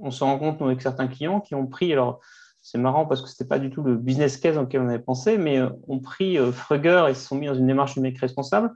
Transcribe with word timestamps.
on 0.00 0.10
se 0.10 0.24
rend 0.24 0.38
compte 0.38 0.60
avec 0.62 0.82
certains 0.82 1.08
clients 1.08 1.40
qui 1.40 1.54
ont 1.54 1.66
pris, 1.66 1.92
alors 1.92 2.20
c'est 2.62 2.78
marrant 2.78 3.06
parce 3.06 3.22
que 3.22 3.28
ce 3.28 3.34
n'était 3.34 3.48
pas 3.48 3.58
du 3.58 3.70
tout 3.70 3.82
le 3.82 3.96
business 3.96 4.36
case 4.36 4.58
auquel 4.58 4.82
on 4.82 4.88
avait 4.88 4.98
pensé, 4.98 5.38
mais 5.38 5.58
euh, 5.58 5.70
ont 5.88 5.98
pris 6.00 6.38
euh, 6.38 6.52
Frugger 6.52 7.06
et 7.08 7.14
se 7.14 7.26
sont 7.26 7.36
mis 7.36 7.46
dans 7.46 7.54
une 7.54 7.66
démarche 7.66 7.96
numérique 7.96 8.18
responsable 8.18 8.72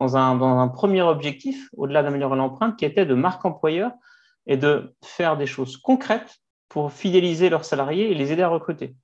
dans 0.00 0.16
un, 0.16 0.36
dans 0.36 0.58
un 0.58 0.68
premier 0.68 1.02
objectif, 1.02 1.68
au-delà 1.76 2.02
d'améliorer 2.02 2.36
l'empreinte, 2.36 2.76
qui 2.76 2.84
était 2.84 3.06
de 3.06 3.14
marque 3.14 3.44
employeur 3.44 3.92
et 4.46 4.56
de 4.56 4.94
faire 5.02 5.36
des 5.36 5.46
choses 5.46 5.76
concrètes 5.76 6.36
pour 6.68 6.92
fidéliser 6.92 7.48
leurs 7.48 7.64
salariés 7.64 8.10
et 8.10 8.14
les 8.14 8.32
aider 8.32 8.42
à 8.42 8.48
recruter. 8.48 8.94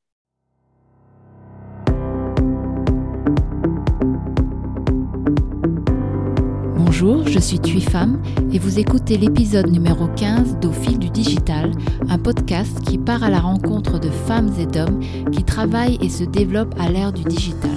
Bonjour, 7.03 7.27
je 7.27 7.41
suis 7.41 7.59
Thuy 7.59 7.81
Femme 7.81 8.23
et 8.53 8.61
vous 8.61 8.79
écoutez 8.79 9.19
l'épisode 9.19 9.69
numéro 9.69 10.07
15 10.07 10.59
d'Au 10.61 10.71
fil 10.71 11.01
du 11.01 11.11
digital, 11.11 11.73
un 12.09 12.17
podcast 12.17 12.81
qui 12.83 12.97
part 12.97 13.25
à 13.25 13.29
la 13.29 13.41
rencontre 13.41 13.99
de 13.99 14.09
femmes 14.09 14.53
et 14.57 14.67
d'hommes 14.67 15.01
qui 15.33 15.43
travaillent 15.43 15.99
et 16.01 16.09
se 16.09 16.23
développent 16.23 16.77
à 16.79 16.89
l'ère 16.89 17.13
du 17.13 17.25
digital. 17.25 17.73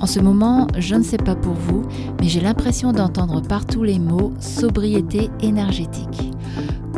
En 0.00 0.06
ce 0.06 0.18
moment, 0.18 0.66
je 0.76 0.96
ne 0.96 1.04
sais 1.04 1.18
pas 1.18 1.36
pour 1.36 1.54
vous, 1.54 1.84
mais 2.20 2.26
j'ai 2.26 2.40
l'impression 2.40 2.90
d'entendre 2.90 3.40
partout 3.40 3.84
les 3.84 4.00
mots 4.00 4.32
sobriété 4.40 5.30
énergétique. 5.40 6.32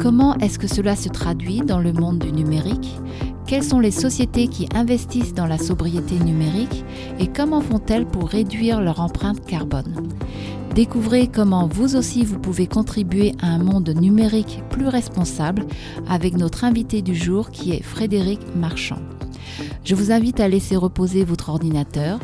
Comment 0.00 0.34
est-ce 0.38 0.58
que 0.58 0.66
cela 0.66 0.96
se 0.96 1.10
traduit 1.10 1.60
dans 1.60 1.80
le 1.80 1.92
monde 1.92 2.20
du 2.20 2.32
numérique? 2.32 2.98
Quelles 3.46 3.62
sont 3.62 3.78
les 3.78 3.92
sociétés 3.92 4.48
qui 4.48 4.68
investissent 4.74 5.34
dans 5.34 5.46
la 5.46 5.58
sobriété 5.58 6.18
numérique 6.18 6.84
et 7.20 7.28
comment 7.28 7.60
font-elles 7.60 8.06
pour 8.06 8.28
réduire 8.28 8.80
leur 8.80 9.00
empreinte 9.00 9.44
carbone? 9.46 10.08
Découvrez 10.74 11.28
comment 11.28 11.68
vous 11.68 11.96
aussi 11.96 12.24
vous 12.24 12.38
pouvez 12.38 12.66
contribuer 12.66 13.34
à 13.40 13.46
un 13.46 13.58
monde 13.58 13.88
numérique 13.88 14.62
plus 14.68 14.88
responsable 14.88 15.64
avec 16.08 16.36
notre 16.36 16.64
invité 16.64 17.02
du 17.02 17.14
jour 17.14 17.50
qui 17.50 17.72
est 17.72 17.82
Frédéric 17.82 18.40
Marchand. 18.56 18.98
Je 19.84 19.94
vous 19.94 20.10
invite 20.10 20.40
à 20.40 20.48
laisser 20.48 20.76
reposer 20.76 21.24
votre 21.24 21.48
ordinateur, 21.48 22.18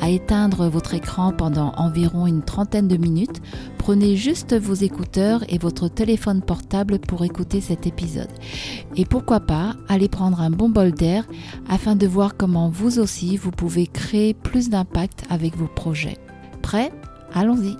à 0.00 0.08
éteindre 0.08 0.68
votre 0.68 0.94
écran 0.94 1.32
pendant 1.32 1.72
environ 1.76 2.26
une 2.26 2.42
trentaine 2.42 2.88
de 2.88 2.96
minutes. 2.96 3.42
Prenez 3.88 4.16
juste 4.16 4.54
vos 4.54 4.74
écouteurs 4.74 5.42
et 5.48 5.56
votre 5.56 5.88
téléphone 5.88 6.42
portable 6.42 6.98
pour 6.98 7.24
écouter 7.24 7.62
cet 7.62 7.86
épisode. 7.86 8.28
Et 8.96 9.06
pourquoi 9.06 9.40
pas 9.40 9.76
aller 9.88 10.10
prendre 10.10 10.42
un 10.42 10.50
bon 10.50 10.68
bol 10.68 10.92
d'air 10.92 11.26
afin 11.70 11.96
de 11.96 12.06
voir 12.06 12.36
comment 12.36 12.68
vous 12.68 12.98
aussi 12.98 13.38
vous 13.38 13.50
pouvez 13.50 13.86
créer 13.86 14.34
plus 14.34 14.68
d'impact 14.68 15.24
avec 15.30 15.56
vos 15.56 15.68
projets. 15.68 16.18
Prêt? 16.60 16.92
Allons-y 17.32 17.78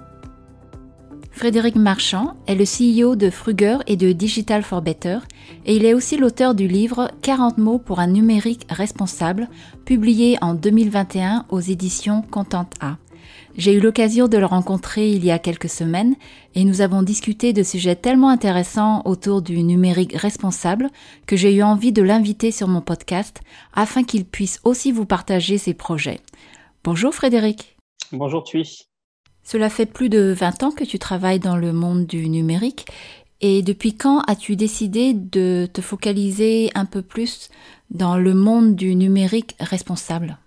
Frédéric 1.31 1.77
Marchand 1.77 2.37
est 2.47 2.55
le 2.55 2.65
CEO 2.65 3.15
de 3.15 3.29
Fruger 3.29 3.77
et 3.87 3.97
de 3.97 4.13
Digital 4.13 4.63
for 4.63 4.81
Better 4.81 5.19
et 5.67 5.77
il 5.77 5.85
est 5.85 5.93
aussi 5.93 6.17
l'auteur 6.17 6.55
du 6.55 6.69
livre 6.69 7.11
40 7.21 7.59
mots 7.59 7.79
pour 7.79 8.01
un 8.01 8.07
numérique 8.07 8.67
responsable, 8.71 9.47
publié 9.85 10.39
en 10.41 10.55
2021 10.55 11.45
aux 11.51 11.61
éditions 11.61 12.23
Content 12.23 12.71
A. 12.81 12.97
J'ai 13.59 13.75
eu 13.75 13.81
l'occasion 13.81 14.29
de 14.29 14.39
le 14.39 14.47
rencontrer 14.47 15.11
il 15.11 15.25
y 15.25 15.33
a 15.33 15.41
quelques 15.41 15.69
semaines 15.69 16.15
et 16.55 16.63
nous 16.63 16.81
avons 16.81 17.03
discuté 17.03 17.53
de 17.53 17.65
sujets 17.65 17.97
tellement 17.97 18.29
intéressants 18.29 19.03
autour 19.05 19.43
du 19.43 19.65
numérique 19.65 20.13
responsable 20.15 20.91
que 21.27 21.37
j'ai 21.37 21.53
eu 21.53 21.65
envie 21.65 21.91
de 21.91 22.01
l'inviter 22.01 22.53
sur 22.53 22.69
mon 22.69 22.81
podcast 22.81 23.41
afin 23.75 24.05
qu'il 24.05 24.27
puisse 24.27 24.61
aussi 24.63 24.93
vous 24.93 25.07
partager 25.07 25.59
ses 25.59 25.75
projets. 25.75 26.21
Bonjour 26.85 27.13
Frédéric. 27.13 27.77
Bonjour 28.13 28.45
Thuy. 28.45 28.87
Cela 29.43 29.71
fait 29.71 29.87
plus 29.87 30.09
de 30.09 30.33
20 30.39 30.63
ans 30.63 30.71
que 30.71 30.85
tu 30.85 31.01
travailles 31.01 31.41
dans 31.41 31.57
le 31.57 31.73
monde 31.73 32.07
du 32.07 32.29
numérique. 32.29 32.87
Et 33.41 33.63
depuis 33.63 33.97
quand 33.97 34.21
as-tu 34.29 34.55
décidé 34.55 35.15
de 35.15 35.67
te 35.73 35.81
focaliser 35.81 36.71
un 36.77 36.85
peu 36.85 37.03
plus 37.03 37.49
dans 37.91 38.19
le 38.19 38.35
monde 38.35 38.77
du 38.77 38.95
numérique 38.95 39.57
responsable? 39.59 40.39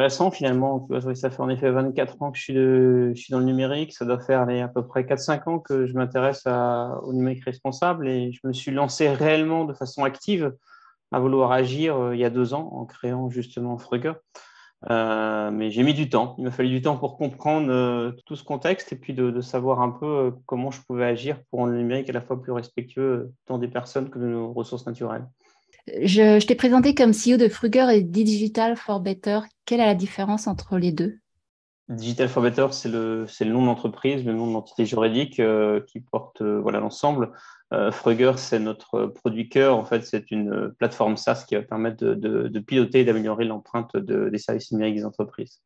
Récent 0.00 0.30
finalement. 0.30 0.88
Ça 1.14 1.30
fait 1.30 1.40
en 1.40 1.48
effet 1.48 1.70
24 1.70 2.22
ans 2.22 2.32
que 2.32 2.38
je 2.38 3.12
suis, 3.14 3.32
dans 3.32 3.38
le 3.38 3.44
numérique. 3.44 3.92
Ça 3.92 4.04
doit 4.04 4.20
faire 4.20 4.42
à 4.42 4.68
peu 4.68 4.86
près 4.86 5.02
4-5 5.02 5.48
ans 5.48 5.58
que 5.58 5.86
je 5.86 5.94
m'intéresse 5.94 6.46
au 6.46 7.12
numérique 7.12 7.44
responsable 7.44 8.08
et 8.08 8.32
je 8.32 8.40
me 8.44 8.52
suis 8.52 8.72
lancé 8.72 9.08
réellement 9.08 9.64
de 9.64 9.74
façon 9.74 10.04
active 10.04 10.52
à 11.12 11.18
vouloir 11.18 11.52
agir 11.52 11.96
euh, 11.96 12.14
il 12.14 12.20
y 12.20 12.24
a 12.24 12.30
deux 12.30 12.54
ans 12.54 12.70
en 12.72 12.84
créant 12.84 13.30
justement 13.30 13.78
Frugger. 13.78 14.12
Euh, 14.88 15.50
mais 15.50 15.70
j'ai 15.70 15.82
mis 15.82 15.92
du 15.92 16.08
temps. 16.08 16.34
Il 16.38 16.44
m'a 16.44 16.50
fallu 16.50 16.70
du 16.70 16.80
temps 16.80 16.96
pour 16.96 17.18
comprendre 17.18 17.70
euh, 17.70 18.12
tout 18.24 18.36
ce 18.36 18.44
contexte 18.44 18.92
et 18.92 18.96
puis 18.96 19.12
de, 19.12 19.40
savoir 19.40 19.82
un 19.82 19.90
peu 19.90 20.32
comment 20.46 20.70
je 20.70 20.80
pouvais 20.82 21.04
agir 21.04 21.42
pour 21.50 21.60
rendre 21.60 21.72
le 21.72 21.78
numérique 21.78 22.08
à 22.08 22.12
la 22.12 22.22
fois 22.22 22.40
plus 22.40 22.52
respectueux 22.52 23.32
tant 23.46 23.58
des 23.58 23.68
personnes 23.68 24.08
que 24.08 24.18
de 24.18 24.26
nos 24.26 24.52
ressources 24.52 24.86
naturelles. 24.86 25.26
Je, 25.86 26.44
t'ai 26.44 26.54
présenté 26.54 26.94
comme 26.94 27.12
CEO 27.12 27.36
de 27.36 27.48
Fruger 27.48 27.86
et 27.92 28.02
Digital 28.02 28.76
for 28.76 29.00
Better. 29.00 29.40
Quelle 29.64 29.80
est 29.80 29.86
la 29.86 29.94
différence 29.94 30.46
entre 30.46 30.78
les 30.78 30.92
deux? 30.92 31.18
Digital 31.88 32.28
for 32.28 32.42
Better, 32.42 32.68
c'est 32.70 32.88
le, 32.88 33.26
nom 33.44 33.62
de 33.62 33.66
l'entreprise, 33.66 34.24
le 34.24 34.32
nom 34.32 34.46
de 34.46 34.52
l'entité 34.52 34.86
juridique 34.86 35.42
qui 35.86 36.00
porte 36.00 36.42
voilà 36.42 36.78
l'ensemble. 36.78 37.32
Euh, 37.72 37.92
Frugger, 37.92 38.32
c'est 38.36 38.58
notre 38.58 39.06
produit 39.06 39.48
cœur. 39.48 39.76
En 39.76 39.84
fait, 39.84 40.04
c'est 40.04 40.30
une 40.30 40.72
plateforme 40.78 41.16
SaaS 41.16 41.44
qui 41.46 41.54
va 41.54 41.62
permettre 41.62 42.04
de, 42.04 42.58
piloter 42.58 43.00
et 43.00 43.04
d'améliorer 43.04 43.44
l'empreinte 43.44 43.96
des 43.96 44.38
services 44.38 44.72
numériques 44.72 44.96
des 44.96 45.04
entreprises. 45.04 45.60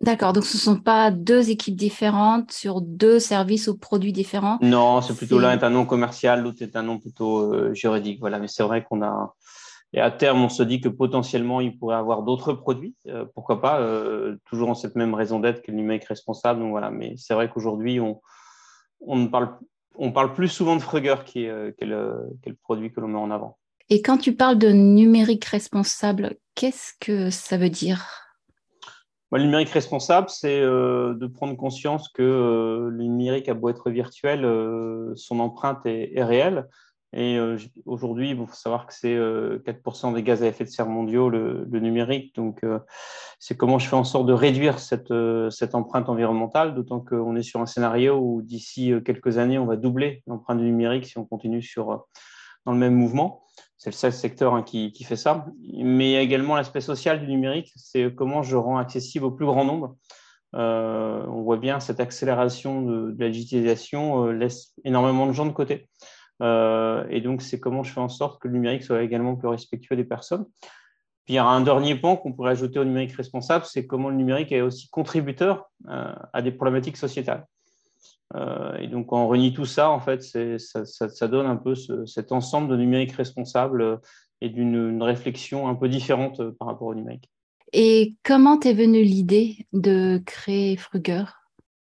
D'accord, 0.00 0.32
donc 0.32 0.44
ce 0.44 0.56
ne 0.56 0.60
sont 0.60 0.80
pas 0.80 1.10
deux 1.10 1.50
équipes 1.50 1.76
différentes 1.76 2.52
sur 2.52 2.80
deux 2.80 3.18
services 3.18 3.68
ou 3.68 3.78
produits 3.78 4.12
différents? 4.12 4.58
Non, 4.60 5.00
c'est 5.00 5.16
plutôt 5.16 5.38
l'un 5.38 5.52
est 5.52 5.64
un 5.64 5.70
nom 5.70 5.86
commercial, 5.86 6.42
l'autre 6.42 6.62
est 6.62 6.76
un 6.76 6.82
nom 6.82 6.98
plutôt 6.98 7.54
euh, 7.54 7.72
juridique. 7.74 8.20
Voilà, 8.20 8.38
mais 8.38 8.48
c'est 8.48 8.64
vrai 8.64 8.84
qu'on 8.84 9.02
a. 9.02 9.34
Et 9.92 10.00
à 10.00 10.10
terme, 10.10 10.42
on 10.42 10.48
se 10.48 10.64
dit 10.64 10.80
que 10.80 10.88
potentiellement, 10.88 11.60
il 11.60 11.78
pourrait 11.78 11.96
avoir 11.96 12.22
d'autres 12.22 12.52
produits. 12.52 12.96
Euh, 13.06 13.24
pourquoi 13.34 13.60
pas 13.60 13.80
Toujours 14.46 14.68
en 14.68 14.74
cette 14.74 14.96
même 14.96 15.14
raison 15.14 15.38
d'être 15.38 15.62
que 15.62 15.70
le 15.70 15.76
numérique 15.76 16.04
responsable. 16.04 16.60
Donc 16.60 16.70
voilà, 16.70 16.90
mais 16.90 17.14
c'est 17.16 17.34
vrai 17.34 17.48
qu'aujourd'hui, 17.48 18.00
on, 18.00 18.20
on 19.00 19.16
ne 19.16 19.28
parle 19.28 19.56
on 19.96 20.12
parle 20.12 20.32
plus 20.32 20.48
souvent 20.48 20.76
de 20.76 20.82
Frugger 20.82 21.16
qui 21.24 21.44
est, 21.44 21.48
euh, 21.48 21.72
le, 21.80 22.54
produit 22.62 22.92
que 22.92 23.00
l'on 23.00 23.08
met 23.08 23.18
en 23.18 23.30
avant. 23.30 23.58
Et 23.90 24.02
quand 24.02 24.18
tu 24.18 24.34
parles 24.34 24.58
de 24.58 24.70
numérique 24.70 25.44
responsable, 25.44 26.36
qu'est-ce 26.54 26.92
que 27.00 27.30
ça 27.30 27.56
veut 27.56 27.70
dire? 27.70 28.23
Le 29.32 29.42
numérique 29.42 29.70
responsable, 29.70 30.28
c'est 30.28 30.60
euh, 30.60 31.14
de 31.14 31.26
prendre 31.26 31.56
conscience 31.56 32.08
que 32.08 32.22
euh, 32.22 32.88
le 32.88 33.04
numérique 33.04 33.48
a 33.48 33.54
beau 33.54 33.68
être 33.68 33.90
virtuel, 33.90 34.42
son 35.16 35.40
empreinte 35.40 35.84
est, 35.86 36.22
réelle 36.22 36.68
et 37.16 37.38
euh, 37.38 37.56
aujourd'hui, 37.86 38.30
il 38.30 38.36
faut 38.36 38.52
savoir 38.52 38.86
que 38.86 38.92
c'est 38.92 39.14
4% 39.14 39.16
euh, 39.16 40.14
des 40.14 40.22
gaz 40.24 40.42
à 40.42 40.48
effet 40.48 40.64
de 40.64 40.68
serre 40.68 40.88
mondiaux, 40.88 41.30
le, 41.30 41.64
numérique. 41.70 42.34
Donc, 42.34 42.64
euh, 42.64 42.80
c'est 43.38 43.56
comment 43.56 43.78
je 43.78 43.88
fais 43.88 43.94
en 43.94 44.02
sorte 44.02 44.26
de 44.26 44.32
réduire 44.32 44.80
cette, 44.80 45.14
cette 45.50 45.76
empreinte 45.76 46.08
environnementale, 46.08 46.74
d'autant 46.74 46.98
qu'on 46.98 47.36
est 47.36 47.42
sur 47.42 47.60
un 47.60 47.66
scénario 47.66 48.18
où 48.18 48.42
d'ici 48.42 48.92
quelques 49.04 49.38
années, 49.38 49.58
on 49.58 49.66
va 49.66 49.76
doubler 49.76 50.24
l'empreinte 50.26 50.58
du 50.58 50.64
numérique 50.64 51.06
si 51.06 51.16
on 51.16 51.24
continue 51.24 51.62
sur, 51.62 52.04
dans 52.66 52.72
le 52.72 52.78
même 52.78 52.94
mouvement. 52.94 53.43
C'est 53.84 53.90
le 53.90 53.96
seul 53.96 54.14
secteur 54.14 54.54
hein, 54.54 54.62
qui, 54.62 55.04
fait 55.04 55.14
ça. 55.14 55.44
Mais 55.60 56.08
il 56.08 56.12
y 56.12 56.16
a 56.16 56.22
également 56.22 56.56
l'aspect 56.56 56.80
social 56.80 57.20
du 57.20 57.26
numérique, 57.26 57.70
c'est 57.76 58.14
comment 58.14 58.42
je 58.42 58.56
rends 58.56 58.78
accessible 58.78 59.26
au 59.26 59.30
plus 59.30 59.44
grand 59.44 59.66
nombre. 59.66 59.94
on 60.54 61.42
voit 61.42 61.58
bien 61.58 61.80
cette 61.80 62.00
accélération 62.00 62.80
de, 62.80 63.14
la 63.18 63.28
digitalisation 63.28 64.28
laisse 64.28 64.72
énormément 64.86 65.26
de 65.26 65.32
gens 65.32 65.44
de 65.44 65.52
côté. 65.52 65.86
Euh, 66.40 67.04
et 67.10 67.20
donc, 67.20 67.42
c'est 67.42 67.60
comment 67.60 67.82
je 67.82 67.92
fais 67.92 68.00
en 68.00 68.08
sorte 68.08 68.40
que 68.40 68.48
le 68.48 68.54
numérique 68.54 68.84
soit 68.84 69.02
également 69.02 69.36
plus 69.36 69.48
respectueux 69.48 69.96
des 69.96 70.04
personnes. 70.04 70.46
Puis 71.26 71.34
il 71.34 71.36
y 71.36 71.38
a 71.38 71.44
un 71.44 71.60
dernier 71.60 71.94
point 71.94 72.16
qu'on 72.16 72.32
pourrait 72.32 72.52
ajouter 72.52 72.78
au 72.78 72.86
numérique 72.86 73.12
responsable, 73.12 73.66
c'est 73.66 73.86
comment 73.86 74.08
le 74.08 74.16
numérique 74.16 74.50
est 74.50 74.62
aussi 74.62 74.88
contributeur 74.88 75.70
euh, 75.90 76.14
à 76.32 76.40
des 76.40 76.52
problématiques 76.52 76.96
sociétales. 76.96 77.46
Euh, 78.34 78.76
et 78.76 78.88
donc, 78.88 79.08
quand 79.08 79.24
on 79.24 79.28
réunit 79.28 79.52
tout 79.52 79.66
ça, 79.66 79.90
en 79.90 80.00
fait, 80.00 80.22
ça, 80.22 80.84
ça, 80.84 81.28
donne 81.28 81.46
un 81.46 81.56
peu 81.56 81.74
cet 82.06 82.32
ensemble 82.32 82.68
de 82.68 82.76
numérique 82.76 83.12
responsable 83.12 84.00
et 84.40 84.48
d'une 84.48 85.02
réflexion 85.02 85.68
un 85.68 85.74
peu 85.74 85.88
différente 85.88 86.50
par 86.52 86.68
rapport 86.68 86.88
au 86.88 86.94
numérique. 86.94 87.30
Et 87.72 88.14
comment 88.22 88.58
t'es 88.58 88.72
venue 88.72 89.02
l'idée 89.02 89.66
de 89.72 90.22
créer 90.24 90.76
Fruger 90.76 91.24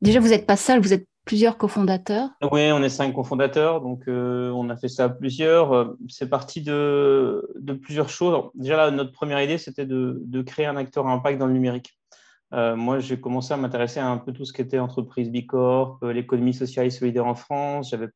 Déjà, 0.01 0.19
vous 0.19 0.29
n'êtes 0.29 0.47
pas 0.47 0.55
seul, 0.55 0.79
vous 0.79 0.93
êtes 0.93 1.05
plusieurs 1.25 1.57
cofondateurs 1.57 2.29
Oui, 2.51 2.71
on 2.71 2.81
est 2.81 2.89
cinq 2.89 3.13
cofondateurs, 3.13 3.81
donc 3.81 4.07
euh, 4.07 4.49
on 4.51 4.69
a 4.69 4.77
fait 4.77 4.87
ça 4.87 5.05
à 5.05 5.09
plusieurs. 5.09 5.73
Euh, 5.73 5.97
c'est 6.07 6.29
parti 6.29 6.61
de, 6.61 7.45
plusieurs 7.81 8.09
choses. 8.09 8.49
Déjà, 8.55 8.89
notre 8.91 9.11
première 9.11 9.41
idée, 9.41 9.57
c'était 9.57 9.85
de, 9.85 10.41
créer 10.45 10.65
un 10.65 10.77
acteur 10.77 11.07
à 11.07 11.11
impact 11.11 11.39
dans 11.39 11.47
le 11.47 11.53
numérique. 11.53 11.97
Euh, 12.53 12.75
moi, 12.75 13.00
j'ai 13.00 13.19
commencé 13.19 13.53
à 13.53 13.57
m'intéresser 13.57 14.00
à 14.00 14.07
un 14.07 14.18
peu 14.18 14.33
tout 14.33 14.44
ce 14.44 14.51
qui 14.51 14.62
était 14.62 14.80
entreprise 14.80 15.30
Bicorp, 15.30 16.00
l'économie 16.03 16.53
sociale 16.53 16.86
et 16.86 16.89
solidaire 16.89 17.25
en 17.25 17.36
France. 17.36 17.92
J'avais 17.92 18.09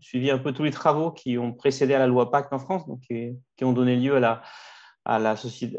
suivi 0.00 0.30
un 0.30 0.38
peu 0.38 0.52
tous 0.52 0.64
les 0.64 0.70
travaux 0.70 1.10
qui 1.10 1.36
ont 1.36 1.52
précédé 1.52 1.94
à 1.94 1.98
la 1.98 2.06
loi 2.06 2.30
Pacte 2.30 2.52
en 2.52 2.58
France, 2.58 2.86
donc 2.86 3.00
qui, 3.00 3.64
ont 3.64 3.72
donné 3.72 3.96
lieu 3.96 4.16
à 4.16 4.20
la, 4.20 4.42
à 5.04 5.34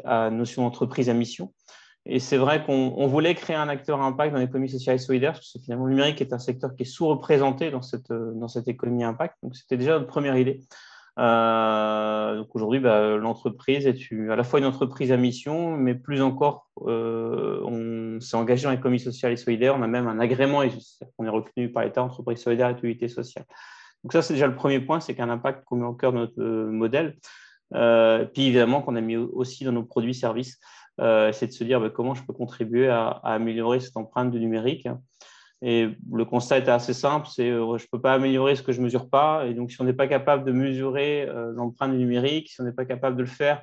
à 0.06 0.30
notion 0.30 0.64
d'entreprise 0.64 1.10
à 1.10 1.14
mission. 1.14 1.52
Et 2.06 2.20
c'est 2.20 2.38
vrai 2.38 2.64
qu'on 2.64 3.08
voulait 3.08 3.36
créer 3.36 3.56
un 3.56 3.70
acteur 3.70 4.02
impact 4.02 4.34
dans 4.34 4.40
l'économie 4.40 4.70
sociale 4.70 4.96
et 4.96 5.00
solidaire, 5.00 5.34
parce 5.34 5.54
que 5.54 5.60
finalement, 5.60 5.86
le 5.86 5.92
numérique 5.92 6.22
est 6.22 6.34
un 6.34 6.40
secteur 6.40 6.76
qui 6.76 6.84
est 6.84 6.86
sous-représenté 6.86 7.70
dans 7.70 7.84
cette, 7.84 8.12
dans 8.12 8.48
cette 8.48 8.68
économie 8.68 9.04
impact. 9.04 9.38
Donc, 9.44 9.56
c'était 9.56 9.78
déjà 9.78 9.94
notre 9.94 10.08
première 10.08 10.38
idée. 10.38 10.62
Euh, 11.20 12.38
donc 12.38 12.56
aujourd'hui, 12.56 12.80
bah, 12.80 13.18
l'entreprise 13.18 13.86
est 13.86 14.12
à 14.30 14.36
la 14.36 14.44
fois 14.44 14.60
une 14.60 14.66
entreprise 14.66 15.12
à 15.12 15.18
mission, 15.18 15.76
mais 15.76 15.94
plus 15.94 16.22
encore, 16.22 16.70
euh, 16.88 17.62
on 17.66 18.20
s'est 18.22 18.38
engagé 18.38 18.64
dans 18.64 18.72
l'économie 18.72 19.00
sociale 19.00 19.34
et 19.34 19.38
solidaire. 19.38 19.76
On 19.78 19.82
a 19.82 19.88
même 19.88 20.08
un 20.08 20.20
agrément, 20.20 20.62
on 21.18 21.26
est 21.26 21.30
reconnu 21.30 21.72
par 21.72 21.84
l'État, 21.84 22.04
entreprise 22.04 22.40
solidaire 22.40 22.70
et 22.70 22.74
utilité 22.74 23.08
sociale. 23.08 23.46
Donc 24.04 24.14
ça, 24.14 24.22
c'est 24.22 24.34
déjà 24.34 24.48
le 24.48 24.56
premier 24.56 24.80
point, 24.80 25.00
c'est 25.00 25.14
qu'un 25.14 25.30
impact 25.30 25.66
qu'on 25.66 25.76
met 25.78 25.86
au 25.86 25.94
cœur 25.94 26.14
de 26.14 26.18
notre 26.18 26.42
euh, 26.42 26.72
modèle. 26.72 27.18
puis 28.34 28.48
évidemment 28.48 28.82
qu'on 28.82 28.96
a 28.96 29.02
mis 29.02 29.18
aussi 29.18 29.64
dans 29.64 29.72
nos 29.72 29.84
produits 29.84 30.16
services, 30.16 30.60
c'est 30.98 31.48
de 31.48 31.52
se 31.52 31.64
dire 31.64 31.80
bah, 31.82 31.90
comment 31.90 32.14
je 32.14 32.24
peux 32.24 32.34
contribuer 32.34 32.88
à, 32.88 33.10
améliorer 33.24 33.80
cette 33.80 33.98
empreinte 33.98 34.32
du 34.32 34.40
numérique. 34.40 34.88
Et 35.64 35.90
le 36.12 36.26
constat 36.26 36.58
était 36.58 36.72
assez 36.72 36.94
simple, 36.94 37.28
c'est 37.32 37.50
euh, 37.50 37.78
je 37.78 37.84
ne 37.84 37.88
peux 37.92 38.02
pas 38.02 38.14
améliorer 38.14 38.56
ce 38.56 38.64
que 38.64 38.72
je 38.72 38.80
ne 38.80 38.86
mesure 38.86 39.10
pas. 39.10 39.46
Et 39.46 39.54
donc, 39.54 39.72
si 39.72 39.80
on 39.80 39.84
n'est 39.84 39.94
pas 39.94 40.08
capable 40.08 40.44
de 40.44 40.52
mesurer 40.52 41.28
euh, 41.30 41.52
l'empreinte 41.54 41.94
numérique, 41.94 42.50
si 42.50 42.62
on 42.62 42.64
n'est 42.64 42.72
pas 42.72 42.86
capable 42.86 43.16
de 43.16 43.22
le 43.22 43.28
faire 43.28 43.62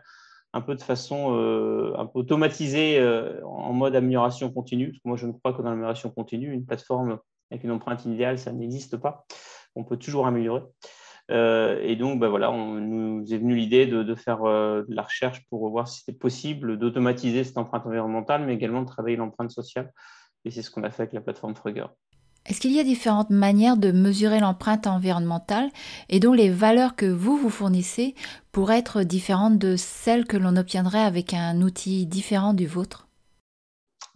un 0.52 0.60
peu 0.60 0.76
de 0.76 0.80
façon 0.80 1.36
euh, 1.36 1.92
automatisée 2.14 3.04
en 3.44 3.72
mode 3.72 3.94
amélioration 3.94 4.50
continue, 4.50 4.90
parce 4.90 4.98
que 4.98 5.08
moi, 5.08 5.16
je 5.16 5.26
ne 5.26 5.32
crois 5.32 5.52
que 5.52 5.60
dans 5.60 5.70
l'amélioration 5.70 6.10
continue, 6.10 6.52
une 6.52 6.64
plateforme 6.64 7.18
avec 7.50 7.64
une 7.64 7.70
empreinte 7.72 8.06
idéale, 8.06 8.38
ça 8.38 8.52
n'existe 8.52 8.96
pas. 8.96 9.26
On 9.74 9.84
peut 9.84 9.96
toujours 9.96 10.26
améliorer. 10.26 10.62
et 11.30 11.96
donc, 11.96 12.20
ben 12.20 12.28
voilà, 12.28 12.50
on 12.50 12.74
nous 12.80 13.34
est 13.34 13.36
venu 13.36 13.56
l'idée 13.56 13.86
de, 13.86 14.14
faire 14.14 14.42
de 14.42 14.94
la 14.94 15.02
recherche 15.02 15.44
pour 15.50 15.68
voir 15.68 15.86
si 15.86 16.00
c'était 16.00 16.18
possible 16.18 16.78
d'automatiser 16.78 17.44
cette 17.44 17.58
empreinte 17.58 17.84
environnementale, 17.84 18.46
mais 18.46 18.54
également 18.54 18.80
de 18.82 18.86
travailler 18.86 19.16
l'empreinte 19.16 19.50
sociale. 19.50 19.92
Et 20.44 20.50
c'est 20.50 20.62
ce 20.62 20.70
qu'on 20.70 20.82
a 20.82 20.90
fait 20.90 21.02
avec 21.02 21.12
la 21.12 21.20
plateforme 21.20 21.54
Frugger. 21.54 21.86
Est-ce 22.46 22.60
qu'il 22.60 22.72
y 22.72 22.80
a 22.80 22.84
différentes 22.84 23.30
manières 23.30 23.76
de 23.76 23.92
mesurer 23.92 24.40
l'empreinte 24.40 24.86
environnementale 24.86 25.68
et 26.08 26.18
dont 26.18 26.32
les 26.32 26.48
valeurs 26.48 26.96
que 26.96 27.04
vous 27.04 27.36
vous 27.36 27.50
fournissez 27.50 28.14
pourraient 28.52 28.78
être 28.78 29.02
différentes 29.02 29.58
de 29.58 29.76
celles 29.76 30.26
que 30.26 30.38
l'on 30.38 30.56
obtiendrait 30.56 31.02
avec 31.02 31.34
un 31.34 31.60
outil 31.60 32.06
différent 32.06 32.54
du 32.54 32.66
vôtre? 32.66 33.06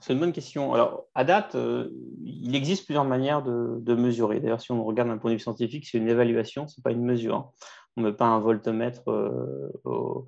C'est 0.00 0.14
une 0.14 0.18
bonne 0.18 0.32
question. 0.32 0.72
Alors, 0.72 1.04
à 1.14 1.24
date, 1.24 1.54
euh, 1.54 1.90
il 2.24 2.56
existe 2.56 2.86
plusieurs 2.86 3.04
manières 3.04 3.42
de, 3.42 3.94
mesurer. 3.94 4.40
D'ailleurs, 4.40 4.60
si 4.60 4.72
on 4.72 4.82
regarde 4.82 5.10
d'un 5.10 5.18
point 5.18 5.30
de 5.30 5.36
vue 5.36 5.42
scientifique, 5.42 5.86
c'est 5.86 5.98
une 5.98 6.08
évaluation, 6.08 6.66
ce 6.66 6.80
n'est 6.80 6.82
pas 6.82 6.90
une 6.90 7.04
mesure. 7.04 7.36
Hein. 7.36 7.50
On 7.96 8.00
ne 8.00 8.10
met 8.10 8.16
pas 8.16 8.24
un 8.24 8.40
voltomètre 8.40 9.08
euh, 9.10 9.70
au, 9.84 10.26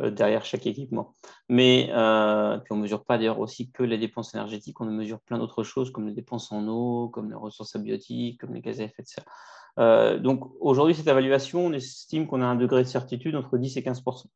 derrière 0.00 0.44
chaque 0.44 0.66
équipement. 0.66 1.14
Mais 1.48 1.90
euh, 1.92 2.58
puis 2.58 2.72
on 2.72 2.76
ne 2.76 2.82
mesure 2.82 3.04
pas 3.04 3.16
d'ailleurs 3.18 3.38
aussi 3.38 3.70
que 3.70 3.82
les 3.82 3.98
dépenses 3.98 4.34
énergétiques, 4.34 4.80
on 4.80 4.86
mesure 4.86 5.20
plein 5.20 5.38
d'autres 5.38 5.62
choses 5.62 5.90
comme 5.90 6.06
les 6.06 6.12
dépenses 6.12 6.50
en 6.52 6.66
eau, 6.66 7.08
comme 7.08 7.28
les 7.30 7.36
ressources 7.36 7.76
abiotiques, 7.76 8.40
comme 8.40 8.54
les 8.54 8.60
gaz 8.60 8.80
à 8.80 8.84
effet 8.84 9.02
de 9.02 9.08
serre. 9.08 9.24
Euh, 9.78 10.18
donc 10.18 10.50
aujourd'hui, 10.60 10.94
cette 10.94 11.06
évaluation, 11.06 11.66
on 11.66 11.72
estime 11.72 12.26
qu'on 12.26 12.42
a 12.42 12.46
un 12.46 12.56
degré 12.56 12.82
de 12.82 12.88
certitude 12.88 13.34
entre 13.36 13.58
10 13.58 13.76
et 13.76 13.82
15% 13.82 14.26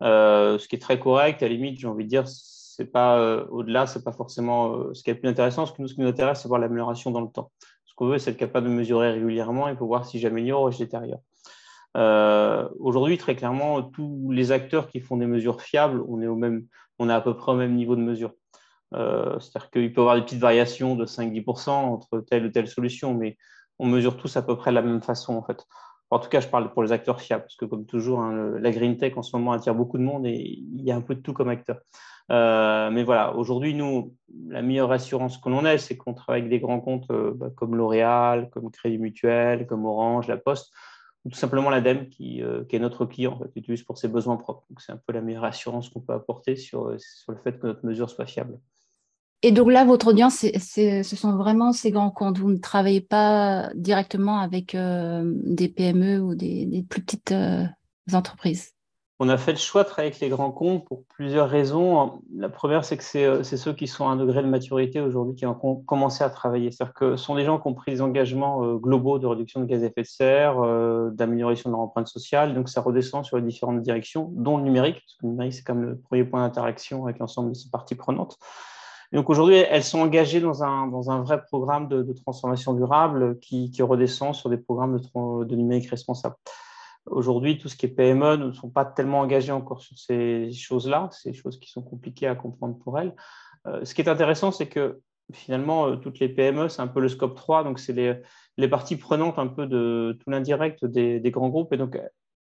ce 0.00 0.68
qui 0.68 0.76
est 0.76 0.80
très 0.80 1.00
correct. 1.00 1.42
À 1.42 1.48
la 1.48 1.54
limite, 1.54 1.78
j'ai 1.78 1.88
envie 1.88 2.04
de 2.04 2.08
dire, 2.08 2.28
c'est 2.28 2.86
pas 2.86 3.42
au-delà, 3.50 3.88
c'est 3.88 4.04
pas 4.04 4.12
forcément 4.12 4.94
ce 4.94 5.02
qui 5.02 5.10
est 5.10 5.14
le 5.14 5.18
plus 5.18 5.28
intéressant. 5.28 5.66
Ce 5.66 5.72
qui 5.72 5.82
nous, 5.82 5.88
ce 5.88 5.94
qui 5.94 6.00
nous 6.00 6.08
intéresse, 6.08 6.40
c'est 6.40 6.48
voir 6.48 6.60
l'amélioration 6.60 7.10
dans 7.10 7.20
le 7.20 7.28
temps. 7.28 7.50
Ce 7.84 7.94
qu'on 7.96 8.06
veut, 8.06 8.18
c'est 8.18 8.30
être 8.30 8.36
capable 8.36 8.68
de 8.68 8.72
mesurer 8.72 9.10
régulièrement 9.10 9.68
et 9.68 9.74
pour 9.74 9.88
voir 9.88 10.06
si 10.06 10.20
j'améliore 10.20 10.62
ou 10.62 10.70
je 10.70 10.78
détériore. 10.78 11.20
Euh, 11.96 12.68
aujourd'hui, 12.78 13.18
très 13.18 13.34
clairement, 13.34 13.82
tous 13.82 14.30
les 14.30 14.52
acteurs 14.52 14.88
qui 14.88 15.00
font 15.00 15.16
des 15.16 15.26
mesures 15.26 15.60
fiables, 15.60 16.02
on 16.08 16.20
est, 16.20 16.26
au 16.26 16.36
même, 16.36 16.66
on 16.98 17.08
est 17.08 17.12
à 17.12 17.20
peu 17.20 17.36
près 17.36 17.52
au 17.52 17.56
même 17.56 17.74
niveau 17.74 17.96
de 17.96 18.02
mesure. 18.02 18.32
Euh, 18.94 19.38
c'est-à-dire 19.38 19.70
qu'il 19.70 19.92
peut 19.92 20.00
y 20.00 20.02
avoir 20.02 20.16
des 20.16 20.22
petites 20.22 20.40
variations 20.40 20.94
de 20.94 21.04
5-10% 21.04 21.70
entre 21.70 22.20
telle 22.20 22.46
ou 22.46 22.50
telle 22.50 22.68
solution, 22.68 23.14
mais 23.14 23.36
on 23.78 23.86
mesure 23.86 24.16
tous 24.16 24.36
à 24.36 24.42
peu 24.42 24.56
près 24.56 24.70
de 24.70 24.76
la 24.76 24.82
même 24.82 25.02
façon, 25.02 25.34
en 25.34 25.42
fait. 25.42 25.64
En 26.10 26.18
tout 26.18 26.30
cas, 26.30 26.40
je 26.40 26.48
parle 26.48 26.72
pour 26.72 26.82
les 26.82 26.92
acteurs 26.92 27.20
fiables, 27.20 27.44
parce 27.44 27.56
que 27.56 27.66
comme 27.66 27.84
toujours, 27.84 28.20
hein, 28.20 28.58
la 28.58 28.70
green 28.70 28.96
tech 28.96 29.16
en 29.16 29.22
ce 29.22 29.36
moment 29.36 29.52
attire 29.52 29.74
beaucoup 29.74 29.98
de 29.98 30.02
monde 30.02 30.26
et 30.26 30.34
il 30.36 30.82
y 30.82 30.90
a 30.90 30.96
un 30.96 31.02
peu 31.02 31.14
de 31.14 31.20
tout 31.20 31.34
comme 31.34 31.50
acteur. 31.50 31.80
Euh, 32.30 32.90
mais 32.90 33.04
voilà, 33.04 33.34
aujourd'hui, 33.36 33.74
nous, 33.74 34.14
la 34.48 34.62
meilleure 34.62 34.90
assurance 34.90 35.36
que 35.36 35.50
l'on 35.50 35.66
ait, 35.66 35.76
c'est 35.76 35.98
qu'on 35.98 36.14
travaille 36.14 36.40
avec 36.42 36.50
des 36.50 36.60
grands 36.60 36.80
comptes 36.80 37.08
bah, 37.08 37.50
comme 37.54 37.76
L'Oréal, 37.76 38.48
comme 38.50 38.70
Crédit 38.70 38.98
Mutuel, 38.98 39.66
comme 39.66 39.84
Orange, 39.84 40.28
La 40.28 40.38
Poste, 40.38 40.72
tout 41.24 41.36
simplement 41.36 41.70
l'ADEME 41.70 42.08
qui, 42.08 42.42
euh, 42.42 42.64
est 42.70 42.78
notre 42.78 43.04
client, 43.04 43.40
qui 43.52 43.58
utilise 43.58 43.82
pour 43.82 43.98
ses 43.98 44.08
besoins 44.08 44.36
propres. 44.36 44.64
Donc, 44.70 44.80
c'est 44.80 44.92
un 44.92 45.00
peu 45.06 45.12
la 45.12 45.20
meilleure 45.20 45.44
assurance 45.44 45.88
qu'on 45.88 46.00
peut 46.00 46.12
apporter 46.12 46.56
sur, 46.56 46.86
euh, 46.86 46.96
le 47.28 47.36
fait 47.36 47.58
que 47.58 47.66
notre 47.66 47.84
mesure 47.84 48.08
soit 48.08 48.26
fiable. 48.26 48.58
Et 49.42 49.52
donc 49.52 49.70
là, 49.70 49.84
votre 49.84 50.08
audience, 50.08 50.38
ce 50.40 51.02
sont 51.04 51.36
vraiment 51.36 51.72
ces 51.72 51.92
grands 51.92 52.10
comptes. 52.10 52.38
Vous 52.38 52.50
ne 52.50 52.58
travaillez 52.58 53.00
pas 53.00 53.70
directement 53.76 54.38
avec 54.40 54.74
euh, 54.74 55.22
des 55.44 55.68
PME 55.68 56.18
ou 56.20 56.34
des 56.34 56.84
plus 56.88 57.02
petites 57.02 57.34
entreprises 58.12 58.72
on 59.20 59.28
a 59.28 59.36
fait 59.36 59.50
le 59.50 59.58
choix 59.58 59.82
de 59.82 59.88
travailler 59.88 60.12
avec 60.12 60.20
les 60.20 60.28
grands 60.28 60.52
comptes 60.52 60.84
pour 60.86 61.04
plusieurs 61.06 61.50
raisons. 61.50 62.22
La 62.32 62.48
première, 62.48 62.84
c'est 62.84 62.96
que 62.96 63.02
c'est 63.02 63.24
euh, 63.24 63.42
ceux 63.42 63.72
qui 63.72 63.88
sont 63.88 64.06
à 64.06 64.12
un 64.12 64.16
degré 64.16 64.42
de 64.42 64.46
maturité 64.46 65.00
aujourd'hui 65.00 65.34
qui 65.34 65.44
ont 65.44 65.54
commencé 65.54 66.22
à 66.22 66.30
travailler. 66.30 66.70
C'est-à-dire 66.70 66.94
que 66.94 67.16
ce 67.16 67.24
sont 67.24 67.34
des 67.34 67.44
gens 67.44 67.58
qui 67.58 67.66
ont 67.66 67.74
pris 67.74 67.92
des 67.92 68.00
engagements 68.00 68.64
euh, 68.64 68.76
globaux 68.76 69.18
de 69.18 69.26
réduction 69.26 69.60
de 69.60 69.64
gaz 69.64 69.82
à 69.82 69.86
effet 69.86 70.02
de 70.02 70.06
serre, 70.06 70.60
euh, 70.60 71.10
d'amélioration 71.10 71.70
de 71.70 71.74
leur 71.74 71.80
empreinte 71.80 72.06
sociale. 72.06 72.54
Donc, 72.54 72.68
ça 72.68 72.80
redescend 72.80 73.24
sur 73.24 73.38
les 73.38 73.42
différentes 73.42 73.82
directions, 73.82 74.30
dont 74.34 74.56
le 74.56 74.62
numérique, 74.62 75.02
parce 75.04 75.14
que 75.16 75.26
le 75.26 75.30
numérique, 75.30 75.54
c'est 75.54 75.64
comme 75.64 75.82
le 75.82 75.98
premier 75.98 76.22
point 76.22 76.40
d'interaction 76.40 77.04
avec 77.04 77.18
l'ensemble 77.18 77.50
de 77.50 77.54
ces 77.54 77.70
parties 77.70 77.96
prenantes. 77.96 78.38
donc 79.12 79.30
aujourd'hui, 79.30 79.56
elles 79.56 79.82
sont 79.82 79.98
engagées 79.98 80.40
dans 80.40 80.62
un, 80.62 80.86
dans 80.86 81.10
un 81.10 81.22
vrai 81.22 81.42
programme 81.42 81.88
de, 81.88 82.12
transformation 82.12 82.72
durable 82.72 83.40
qui, 83.40 83.72
redescend 83.80 84.32
sur 84.32 84.48
des 84.48 84.58
programmes 84.58 85.00
de, 85.00 85.44
de 85.44 85.56
numérique 85.56 85.90
responsable. 85.90 86.36
Aujourd'hui, 87.10 87.58
tout 87.58 87.68
ce 87.68 87.76
qui 87.76 87.86
est 87.86 87.90
PME 87.90 88.36
ne 88.36 88.52
sont 88.52 88.70
pas 88.70 88.84
tellement 88.84 89.20
engagés 89.20 89.52
encore 89.52 89.80
sur 89.80 89.98
ces 89.98 90.50
choses-là. 90.52 91.10
Des 91.24 91.32
choses 91.32 91.58
qui 91.58 91.70
sont 91.70 91.82
compliquées 91.82 92.26
à 92.26 92.34
comprendre 92.34 92.78
pour 92.78 92.98
elles. 92.98 93.14
Euh, 93.66 93.84
ce 93.84 93.94
qui 93.94 94.02
est 94.02 94.08
intéressant, 94.08 94.52
c'est 94.52 94.68
que 94.68 95.00
finalement, 95.32 95.88
euh, 95.88 95.96
toutes 95.96 96.18
les 96.20 96.28
PME, 96.28 96.68
c'est 96.68 96.82
un 96.82 96.86
peu 96.86 97.00
le 97.00 97.08
scope 97.08 97.34
3. 97.34 97.64
Donc, 97.64 97.78
c'est 97.78 98.22
les, 98.56 98.68
parties 98.68 98.96
prenantes 98.96 99.38
un 99.38 99.46
peu 99.46 99.66
de 99.66 100.16
tout 100.20 100.30
l'indirect 100.30 100.84
des, 100.84 101.20
grands 101.30 101.48
groupes. 101.48 101.72
Et 101.72 101.76
donc, 101.76 101.98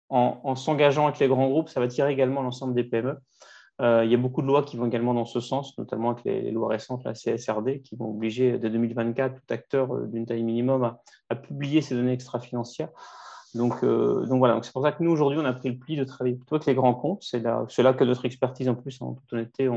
en, 0.09 0.55
s'engageant 0.55 1.07
avec 1.07 1.19
les 1.19 1.27
grands 1.27 1.49
groupes, 1.49 1.69
ça 1.69 1.79
va 1.79 1.87
tirer 1.87 2.11
également 2.11 2.41
l'ensemble 2.41 2.73
des 2.73 2.83
PME. 2.83 3.17
Euh, 3.81 4.05
il 4.05 4.11
y 4.11 4.13
a 4.13 4.17
beaucoup 4.17 4.43
de 4.43 4.47
lois 4.47 4.63
qui 4.63 4.77
vont 4.77 4.85
également 4.85 5.15
dans 5.15 5.25
ce 5.25 5.39
sens, 5.39 5.75
notamment 5.79 6.11
avec 6.11 6.23
les, 6.25 6.51
lois 6.51 6.69
récentes, 6.69 7.03
la 7.03 7.13
CSRD, 7.13 7.81
qui 7.81 7.95
vont 7.95 8.11
obliger 8.11 8.59
dès 8.59 8.69
2024 8.69 9.35
tout 9.35 9.53
acteur 9.53 10.07
d'une 10.07 10.27
taille 10.27 10.43
minimum 10.43 10.83
à, 10.83 11.01
à 11.29 11.35
publier 11.35 11.81
ces 11.81 11.95
données 11.95 12.13
extra-financières. 12.13 12.89
Donc, 13.55 13.83
euh, 13.83 14.25
donc 14.25 14.39
voilà, 14.39 14.59
c'est 14.63 14.73
pour 14.73 14.83
ça 14.83 14.91
que 14.91 15.03
nous, 15.03 15.11
aujourd'hui, 15.11 15.39
on 15.39 15.45
a 15.45 15.53
pris 15.53 15.69
le 15.69 15.77
pli 15.77 15.95
de 15.95 16.03
travailler 16.03 16.35
plutôt 16.35 16.55
avec 16.55 16.65
les 16.65 16.73
grands 16.73 16.95
comptes. 16.95 17.23
C'est 17.23 17.39
là, 17.39 17.65
là, 17.77 17.93
que 17.93 18.03
notre 18.03 18.25
expertise, 18.25 18.67
en 18.67 18.75
plus, 18.75 18.99
en 19.01 19.13
toute 19.13 19.31
honnêteté, 19.31 19.69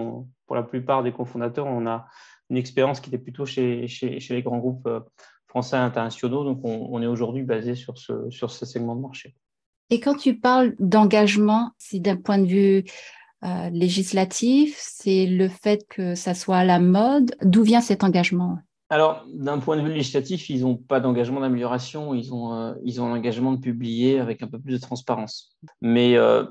pour 0.46 0.56
la 0.56 0.62
plupart 0.62 1.02
des 1.02 1.12
cofondateurs, 1.12 1.66
on 1.66 1.86
a 1.86 2.06
une 2.48 2.56
expérience 2.56 3.00
qui 3.00 3.10
était 3.10 3.18
plutôt 3.18 3.44
chez, 3.44 3.86
chez, 3.88 4.18
les 4.30 4.42
grands 4.42 4.58
groupes 4.58 4.86
euh, 4.86 5.00
français 5.46 5.76
internationaux. 5.76 6.44
Donc, 6.44 6.60
on, 6.64 7.02
est 7.02 7.06
aujourd'hui 7.06 7.42
basé 7.42 7.74
sur 7.74 7.98
ce, 7.98 8.30
sur 8.30 8.50
ce 8.50 8.64
segment 8.64 8.96
de 8.96 9.02
marché. 9.02 9.34
Et 9.90 10.00
quand 10.00 10.16
tu 10.16 10.38
parles 10.38 10.74
d'engagement, 10.78 11.72
c'est 11.78 12.00
d'un 12.00 12.16
point 12.16 12.38
de 12.38 12.46
vue 12.46 12.84
euh, 13.44 13.68
législatif, 13.70 14.76
c'est 14.80 15.26
le 15.26 15.48
fait 15.48 15.86
que 15.88 16.14
ça 16.14 16.34
soit 16.34 16.58
à 16.58 16.64
la 16.64 16.80
mode. 16.80 17.36
D'où 17.42 17.62
vient 17.62 17.80
cet 17.80 18.02
engagement? 18.02 18.58
Alors, 18.88 19.24
d'un 19.34 19.58
point 19.58 19.76
de 19.76 19.82
vue 19.82 19.92
législatif, 19.92 20.48
ils 20.48 20.60
n'ont 20.60 20.76
pas 20.76 21.00
d'engagement 21.00 21.40
d'amélioration, 21.40 22.14
ils 22.14 22.32
ont, 22.32 22.54
euh, 22.54 22.74
ils 22.84 23.00
ont 23.00 23.08
l'engagement 23.08 23.52
de 23.52 23.58
publier 23.58 24.20
avec 24.20 24.42
un 24.42 24.46
peu 24.46 24.60
plus 24.60 24.74
de 24.74 24.78
transparence. 24.78 25.56
Mais 25.80 26.16
euh, 26.16 26.44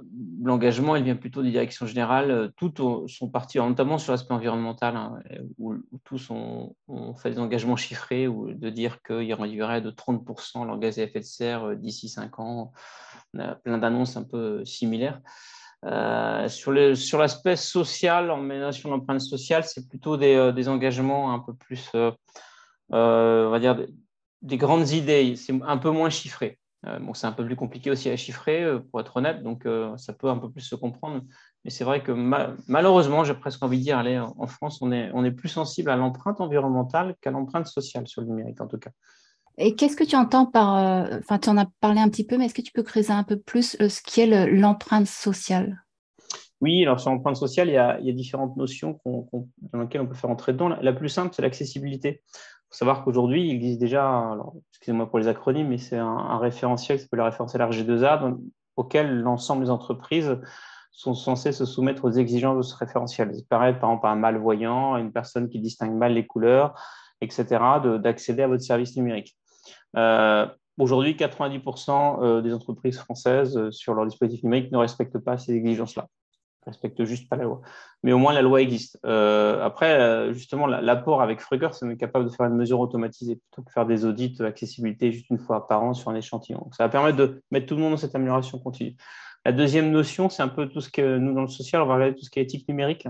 l'engagement, 0.43 0.97
il 0.97 1.03
vient 1.05 1.15
plutôt 1.15 1.41
des 1.43 1.51
directions 1.51 1.85
générales. 1.85 2.51
Toutes 2.57 2.81
sont 3.07 3.29
parties, 3.29 3.59
notamment 3.59 3.97
sur 3.97 4.11
l'aspect 4.11 4.33
environnemental, 4.33 4.97
hein, 4.97 5.19
où, 5.59 5.75
tous 6.03 6.29
ont, 6.29 6.75
fait 7.15 7.31
des 7.31 7.39
engagements 7.39 7.77
chiffrés, 7.77 8.27
ou 8.27 8.51
de 8.53 8.69
dire 8.69 9.01
qu'il 9.01 9.23
y 9.23 9.33
aurait 9.33 9.81
de 9.81 9.91
30% 9.91 10.65
leur 10.65 10.77
gaz 10.77 10.99
à 10.99 11.03
effet 11.03 11.21
de 11.21 11.25
serre 11.25 11.69
euh, 11.69 11.75
d'ici 11.75 12.09
5 12.09 12.39
ans. 12.39 12.73
On 13.33 13.39
a 13.39 13.55
plein 13.55 13.77
d'annonces 13.77 14.17
un 14.17 14.23
peu 14.23 14.65
similaires. 14.65 15.21
Euh, 15.85 16.47
sur 16.47 16.71
l'aspect 17.19 17.55
social, 17.55 18.31
en 18.31 18.37
ménagement 18.37 18.91
l'empreinte 18.91 19.21
sociale, 19.21 19.63
c'est 19.63 19.87
plutôt 19.87 20.17
des, 20.17 20.35
euh, 20.35 20.67
engagements 20.67 21.31
un 21.31 21.39
peu 21.39 21.53
plus, 21.53 21.91
euh, 21.93 22.11
on 22.89 23.49
va 23.49 23.59
dire, 23.59 23.77
des, 24.41 24.57
grandes 24.57 24.89
idées. 24.91 25.35
C'est 25.35 25.53
un 25.61 25.77
peu 25.77 25.91
moins 25.91 26.09
chiffré. 26.09 26.57
bon, 27.01 27.13
c'est 27.13 27.27
un 27.27 27.31
peu 27.31 27.45
plus 27.45 27.55
compliqué 27.55 27.91
aussi 27.91 28.09
à 28.09 28.17
chiffrer, 28.17 28.79
pour 28.91 28.99
être 28.99 29.17
honnête, 29.17 29.43
donc 29.43 29.67
ça 29.97 30.13
peut 30.13 30.29
un 30.29 30.37
peu 30.37 30.51
plus 30.51 30.61
se 30.61 30.75
comprendre. 30.75 31.21
Mais 31.63 31.71
c'est 31.71 31.83
vrai 31.83 32.03
que 32.03 32.11
malheureusement, 32.67 33.23
j'ai 33.23 33.33
presque 33.33 33.63
envie 33.63 33.79
de 33.79 33.83
dire, 33.83 33.97
allez, 33.97 34.19
en 34.19 34.47
France, 34.47 34.81
on 34.81 34.91
est, 34.91 35.09
on 35.13 35.23
est 35.25 35.31
plus 35.31 35.49
sensible 35.49 35.89
à 35.89 35.95
l'empreinte 35.95 36.41
environnementale 36.41 37.15
qu'à 37.21 37.31
l'empreinte 37.31 37.67
sociale 37.67 38.07
sur 38.07 38.21
le 38.21 38.27
numérique, 38.27 38.61
en 38.61 38.67
tout 38.67 38.77
cas. 38.77 38.91
Et 39.57 39.75
qu'est-ce 39.75 39.95
que 39.95 40.03
tu 40.03 40.15
entends 40.15 40.45
par, 40.45 40.77
euh, 40.77 41.19
enfin, 41.19 41.39
tu 41.39 41.49
en 41.49 41.57
as 41.57 41.67
parlé 41.79 41.99
un 41.99 42.09
petit 42.09 42.25
peu, 42.25 42.37
mais 42.37 42.45
est-ce 42.45 42.53
que 42.53 42.61
tu 42.61 42.73
peux 42.73 42.83
creuser 42.83 43.13
un 43.13 43.23
peu 43.23 43.39
plus 43.39 43.77
euh, 43.81 43.87
ce 43.87 44.01
qui 44.01 44.21
est 44.21 44.47
l'empreinte 44.47 45.07
sociale? 45.07 45.81
Oui, 46.61 46.83
alors 46.83 46.99
sur 46.99 47.11
l'empreinte 47.11 47.35
sociale, 47.35 47.69
il 47.69 47.73
y, 47.73 47.77
a, 47.77 47.99
différentes 48.13 48.55
notions 48.57 48.99
dans 49.05 49.81
lesquelles 49.81 50.01
on 50.01 50.07
peut 50.07 50.15
faire 50.15 50.29
entrer 50.29 50.53
dedans. 50.53 50.69
La, 50.69 50.93
plus 50.93 51.09
simple, 51.09 51.33
c'est 51.33 51.41
l'accessibilité. 51.41 52.21
Il 52.33 52.67
faut 52.71 52.77
savoir 52.77 53.03
qu'aujourd'hui, 53.03 53.47
il 53.47 53.55
existe 53.55 53.79
déjà, 53.79 54.37
excusez-moi 54.71 55.09
pour 55.09 55.19
les 55.19 55.27
acronymes, 55.27 55.67
mais 55.67 55.77
c'est 55.77 55.97
un, 55.97 56.37
référentiel 56.37 56.97
qui 56.97 57.03
s'appelle 57.03 57.19
le 57.19 57.25
référentiel 57.25 57.61
RG2A, 57.61 58.37
auquel 58.77 59.19
l'ensemble 59.19 59.63
des 59.63 59.69
entreprises 59.69 60.37
sont 60.91 61.13
censées 61.13 61.51
se 61.51 61.65
soumettre 61.65 62.05
aux 62.05 62.11
exigences 62.11 62.57
de 62.57 62.61
ce 62.61 62.75
référentiel. 62.75 63.35
Ça 63.35 63.41
paraît 63.49 63.77
par 63.77 63.91
exemple 63.91 64.07
à 64.07 64.11
un 64.11 64.15
malvoyant, 64.15 64.93
à 64.93 65.01
une 65.01 65.11
personne 65.11 65.49
qui 65.49 65.59
distingue 65.59 65.93
mal 65.93 66.13
les 66.13 66.25
couleurs, 66.25 66.73
etc., 67.19 67.45
d'accéder 68.01 68.43
à 68.43 68.47
votre 68.47 68.63
service 68.63 68.95
numérique. 68.95 69.37
Euh, 69.95 70.45
aujourd'hui, 70.77 71.13
90% 71.13 72.23
euh, 72.23 72.41
des 72.41 72.53
entreprises 72.53 72.97
françaises 72.97 73.57
euh, 73.57 73.71
sur 73.71 73.93
leur 73.93 74.05
dispositif 74.05 74.43
numérique 74.43 74.71
ne 74.71 74.77
respectent 74.77 75.19
pas 75.19 75.37
ces 75.37 75.53
exigences-là 75.53 76.07
respecte 76.65 77.03
juste 77.03 77.29
pas 77.29 77.35
la 77.35 77.43
loi. 77.43 77.61
Mais 78.01 78.11
au 78.11 78.17
moins, 78.17 78.33
la 78.33 78.41
loi 78.41 78.59
existe. 78.59 78.97
Après, 79.03 80.33
justement, 80.33 80.65
l'apport 80.65 81.21
avec 81.21 81.39
Fruger, 81.39 81.69
c'est 81.73 81.87
est 81.87 81.95
capable 81.95 82.25
de 82.25 82.31
faire 82.31 82.47
une 82.47 82.55
mesure 82.55 82.79
automatisée 82.79 83.35
plutôt 83.35 83.61
que 83.61 83.71
faire 83.71 83.85
des 83.85 84.03
audits 84.03 84.31
d'accessibilité 84.31 85.11
juste 85.11 85.29
une 85.29 85.37
fois 85.37 85.67
par 85.67 85.83
an 85.83 85.93
sur 85.93 86.09
un 86.09 86.15
échantillon. 86.15 86.57
Donc, 86.57 86.73
ça 86.73 86.83
va 86.83 86.89
permettre 86.89 87.17
de 87.17 87.43
mettre 87.51 87.67
tout 87.67 87.75
le 87.75 87.81
monde 87.81 87.91
dans 87.91 87.97
cette 87.97 88.15
amélioration 88.15 88.57
continue. 88.57 88.95
La 89.45 89.51
deuxième 89.51 89.91
notion, 89.91 90.27
c'est 90.31 90.41
un 90.41 90.47
peu 90.47 90.67
tout 90.67 90.81
ce 90.81 90.89
que 90.89 91.19
nous, 91.19 91.35
dans 91.35 91.43
le 91.43 91.49
social, 91.49 91.83
on 91.83 91.85
va 91.85 91.93
regarder 91.93 92.15
tout 92.15 92.25
ce 92.25 92.31
qui 92.31 92.39
est 92.39 92.41
éthique 92.41 92.67
numérique. 92.67 93.07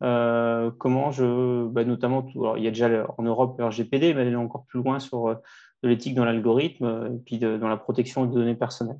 Comment 0.00 1.10
je, 1.10 1.66
bah, 1.66 1.84
notamment, 1.84 2.24
il 2.56 2.62
y 2.62 2.68
a 2.68 2.70
déjà 2.70 3.06
en 3.18 3.22
Europe 3.24 3.56
le 3.58 3.66
RGPD, 3.66 4.14
mais 4.14 4.30
est 4.30 4.36
encore 4.36 4.66
plus 4.66 4.80
loin 4.80 5.00
sur 5.00 5.36
de 5.84 5.88
l'éthique 5.88 6.14
dans 6.14 6.24
l'algorithme 6.24 7.10
et 7.14 7.18
puis 7.24 7.38
dans 7.38 7.68
la 7.68 7.76
protection 7.76 8.24
des 8.24 8.34
données 8.34 8.54
personnelles. 8.54 8.98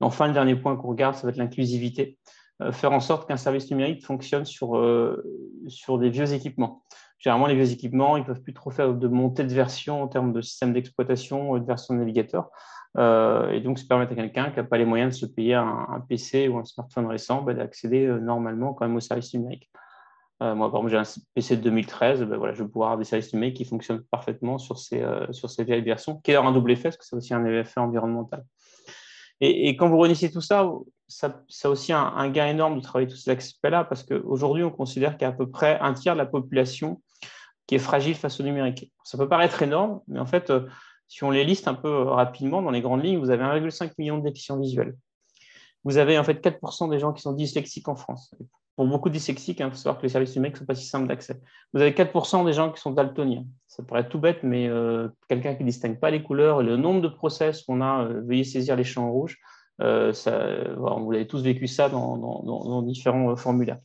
Enfin, 0.00 0.26
le 0.28 0.32
dernier 0.32 0.54
point 0.54 0.76
qu'on 0.76 0.88
regarde, 0.88 1.14
ça 1.14 1.22
va 1.22 1.30
être 1.30 1.36
l'inclusivité. 1.36 2.18
Euh, 2.62 2.70
faire 2.72 2.92
en 2.92 3.00
sorte 3.00 3.26
qu'un 3.26 3.36
service 3.36 3.70
numérique 3.70 4.04
fonctionne 4.04 4.44
sur, 4.44 4.76
euh, 4.76 5.24
sur 5.66 5.98
des 5.98 6.08
vieux 6.08 6.32
équipements. 6.32 6.84
Généralement, 7.18 7.46
les 7.46 7.54
vieux 7.56 7.72
équipements, 7.72 8.16
ils 8.16 8.20
ne 8.20 8.26
peuvent 8.26 8.42
plus 8.42 8.54
trop 8.54 8.70
faire 8.70 8.94
de 8.94 9.08
montée 9.08 9.44
de 9.44 9.52
version 9.52 10.02
en 10.02 10.08
termes 10.08 10.32
de 10.32 10.40
système 10.40 10.72
d'exploitation 10.72 11.56
de 11.58 11.64
version 11.64 11.94
de 11.94 12.00
navigateur. 12.00 12.50
Euh, 12.96 13.50
et 13.50 13.60
donc, 13.60 13.78
ça 13.78 13.86
permet 13.88 14.04
à 14.04 14.14
quelqu'un 14.14 14.50
qui 14.50 14.56
n'a 14.56 14.64
pas 14.64 14.78
les 14.78 14.84
moyens 14.84 15.14
de 15.14 15.18
se 15.18 15.26
payer 15.26 15.54
un, 15.54 16.04
PC 16.08 16.46
ou 16.48 16.58
un 16.58 16.64
smartphone 16.64 17.06
récent 17.06 17.42
bah, 17.42 17.54
d'accéder 17.54 18.06
normalement 18.20 18.72
quand 18.72 18.86
même 18.86 18.96
aux 18.96 19.00
services 19.00 19.34
numériques. 20.40 20.58
moi, 20.58 20.70
par 20.70 20.80
exemple, 20.80 20.90
j'ai 20.90 21.18
un 21.18 21.22
PC 21.34 21.56
de 21.56 21.62
2013, 21.62 22.22
bah, 22.22 22.36
voilà, 22.36 22.54
je 22.54 22.62
vais 22.62 22.68
pouvoir 22.68 22.90
avoir 22.90 22.98
des 22.98 23.04
services 23.04 23.32
numériques 23.32 23.56
qui 23.56 23.64
fonctionnent 23.64 24.02
parfaitement 24.10 24.58
sur 24.58 24.78
ces, 24.78 25.04
sur 25.30 25.50
ces 25.50 25.64
vieilles 25.64 25.82
versions, 25.82 26.20
qui 26.20 26.32
est 26.32 26.36
un 26.36 26.52
double 26.52 26.72
effet, 26.72 26.84
parce 26.84 26.96
que 26.96 27.04
c'est 27.04 27.16
aussi 27.16 27.34
un 27.34 27.44
effet 27.44 27.80
environnemental. 27.80 28.44
Et, 29.40 29.76
quand 29.76 29.88
vous 29.88 29.98
réunissez 29.98 30.30
tout 30.30 30.40
ça, 30.40 30.70
ça, 31.08 31.42
a 31.64 31.68
aussi 31.68 31.92
un, 31.92 32.30
gain 32.30 32.46
énorme 32.46 32.76
de 32.76 32.80
travailler 32.80 33.08
tous 33.08 33.16
ces 33.16 33.30
aspects-là, 33.30 33.84
parce 33.84 34.02
qu'aujourd'hui, 34.02 34.64
on 34.64 34.70
considère 34.70 35.12
qu'il 35.16 35.22
y 35.22 35.24
a 35.24 35.28
à 35.28 35.32
peu 35.32 35.50
près 35.50 35.78
un 35.80 35.92
tiers 35.92 36.14
de 36.14 36.18
la 36.18 36.26
population 36.26 37.02
qui 37.66 37.74
est 37.74 37.80
fragile 37.80 38.14
face 38.14 38.40
au 38.40 38.42
numérique. 38.42 38.92
Ça 39.04 39.18
peut 39.18 39.28
paraître 39.28 39.62
énorme, 39.62 40.00
mais 40.06 40.20
en 40.20 40.26
fait, 40.26 40.50
euh, 40.50 40.66
si 41.08 41.24
on 41.24 41.30
les 41.30 41.44
liste 41.44 41.68
un 41.68 41.74
peu 41.74 41.88
euh, 41.88 42.04
rapidement 42.04 42.62
dans 42.62 42.70
les 42.70 42.80
grandes 42.80 43.04
lignes, 43.04 43.18
vous 43.18 43.30
avez 43.30 43.42
1,5 43.42 43.92
million 43.98 44.18
de 44.18 44.24
déficients 44.24 44.58
visuels. 44.58 44.96
Vous 45.82 45.98
avez 45.98 46.18
en 46.18 46.24
fait 46.24 46.42
4% 46.42 46.90
des 46.90 46.98
gens 46.98 47.12
qui 47.12 47.22
sont 47.22 47.32
dyslexiques 47.32 47.88
en 47.88 47.96
France 47.96 48.34
pour 48.76 48.86
beaucoup 48.86 49.08
dyslexiques, 49.08 49.60
il 49.60 49.62
hein, 49.62 49.70
faut 49.70 49.76
savoir 49.76 49.98
que 49.98 50.02
les 50.02 50.08
services 50.08 50.34
numériques 50.34 50.56
ne 50.56 50.60
sont 50.60 50.66
pas 50.66 50.74
si 50.74 50.86
simples 50.86 51.06
d'accès. 51.06 51.40
Vous 51.72 51.80
avez 51.80 51.92
4% 51.92 52.44
des 52.44 52.52
gens 52.52 52.72
qui 52.72 52.80
sont 52.80 52.90
daltoniens. 52.90 53.44
Ça 53.68 53.82
paraît 53.82 54.08
tout 54.08 54.18
bête, 54.18 54.42
mais 54.42 54.68
euh, 54.68 55.08
quelqu'un 55.28 55.54
qui 55.54 55.62
ne 55.62 55.68
distingue 55.68 56.00
pas 56.00 56.10
les 56.10 56.22
couleurs 56.22 56.60
et 56.60 56.64
le 56.64 56.76
nombre 56.76 57.00
de 57.00 57.08
process 57.08 57.62
qu'on 57.62 57.80
a, 57.80 58.04
euh, 58.04 58.22
veuillez 58.22 58.44
saisir 58.44 58.74
les 58.74 58.84
champs 58.84 59.10
rouges, 59.10 59.38
euh, 59.80 60.12
vous 60.76 61.12
avez 61.12 61.26
tous 61.26 61.42
vécu 61.42 61.66
ça 61.66 61.88
dans 61.88 62.82
différents 62.82 63.34
formulaires. 63.36 63.78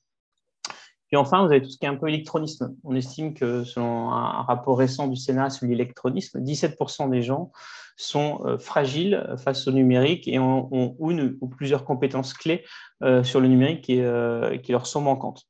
Puis 1.10 1.18
enfin, 1.18 1.44
vous 1.44 1.52
avez 1.52 1.62
tout 1.62 1.70
ce 1.70 1.78
qui 1.78 1.86
est 1.86 1.90
un 1.90 1.96
peu 1.96 2.08
électronisme. 2.08 2.76
On 2.84 2.96
estime 2.96 3.34
que 3.34 3.64
selon 3.64 4.12
un 4.12 4.44
rapport 4.44 4.78
récent 4.78 5.08
du 5.08 5.16
Sénat 5.16 5.50
sur 5.50 5.66
l'électronisme, 5.66 6.40
17% 6.40 7.10
des 7.10 7.24
gens 7.24 7.52
sont 7.98 8.42
euh, 8.46 8.60
fragiles 8.60 9.26
face 9.44 9.68
au 9.68 9.72
numérique 9.72 10.28
et 10.28 10.38
ont, 10.38 10.96
une 11.00 11.36
ou 11.42 11.48
plusieurs 11.48 11.84
compétences 11.84 12.34
clés 12.34 12.64
euh, 13.02 13.24
sur 13.24 13.42
le 13.42 13.48
numérique 13.48 13.82
qui, 13.82 14.00
euh, 14.02 14.56
leur 14.70 14.86
sont 14.86 15.02
manquantes. 15.02 15.46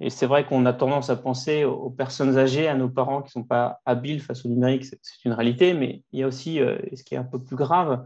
Et 0.00 0.10
c'est 0.10 0.26
vrai 0.26 0.46
qu'on 0.46 0.66
a 0.66 0.72
tendance 0.74 1.08
à 1.08 1.16
penser 1.16 1.64
aux 1.64 1.90
personnes 1.90 2.36
âgées, 2.36 2.68
à 2.68 2.74
nos 2.74 2.88
parents 2.88 3.22
qui 3.22 3.28
ne 3.28 3.42
sont 3.42 3.44
pas 3.44 3.80
habiles 3.86 4.20
face 4.20 4.44
au 4.44 4.48
numérique, 4.48 4.84
c'est 4.84 4.98
une 5.24 5.32
réalité, 5.32 5.74
mais 5.74 6.02
il 6.12 6.20
y 6.20 6.22
a 6.22 6.26
aussi, 6.26 6.58
ce 6.58 7.02
qui 7.04 7.14
est 7.14 7.18
un 7.18 7.24
peu 7.24 7.38
plus 7.38 7.56
grave, 7.56 8.02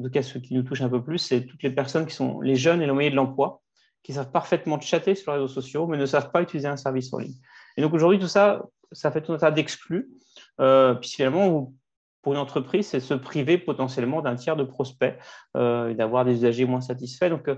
en 0.00 0.02
tout 0.02 0.10
cas 0.10 0.22
ce 0.22 0.38
qui 0.38 0.54
nous 0.54 0.64
touche 0.64 0.80
un 0.80 0.88
peu 0.88 1.04
plus, 1.04 1.18
c'est 1.18 1.46
toutes 1.46 1.62
les 1.62 1.70
personnes 1.70 2.04
qui 2.04 2.16
sont 2.16 2.40
les 2.40 2.56
jeunes 2.56 2.82
et 2.82 2.90
moyen 2.90 3.10
de 3.10 3.14
l'emploi, 3.14 3.62
qui 4.06 4.12
savent 4.12 4.30
parfaitement 4.30 4.80
chatter 4.80 5.16
sur 5.16 5.32
les 5.32 5.38
réseaux 5.38 5.52
sociaux, 5.52 5.88
mais 5.88 5.96
ne 5.96 6.06
savent 6.06 6.30
pas 6.30 6.40
utiliser 6.40 6.68
un 6.68 6.76
service 6.76 7.12
en 7.12 7.18
ligne. 7.18 7.34
Et 7.76 7.82
donc 7.82 7.92
aujourd'hui, 7.92 8.20
tout 8.20 8.28
ça, 8.28 8.62
ça 8.92 9.10
fait 9.10 9.20
tout 9.20 9.32
un 9.32 9.38
tas 9.38 9.50
d'exclus. 9.50 10.08
Euh, 10.60 10.94
puis 10.94 11.10
finalement, 11.10 11.72
pour 12.22 12.32
une 12.32 12.38
entreprise, 12.38 12.86
c'est 12.86 13.00
se 13.00 13.14
priver 13.14 13.58
potentiellement 13.58 14.22
d'un 14.22 14.36
tiers 14.36 14.54
de 14.54 14.62
prospects 14.62 15.18
euh, 15.56 15.88
et 15.88 15.96
d'avoir 15.96 16.24
des 16.24 16.34
usagers 16.34 16.66
moins 16.66 16.80
satisfaits. 16.80 17.30
Donc, 17.30 17.48
euh, 17.48 17.56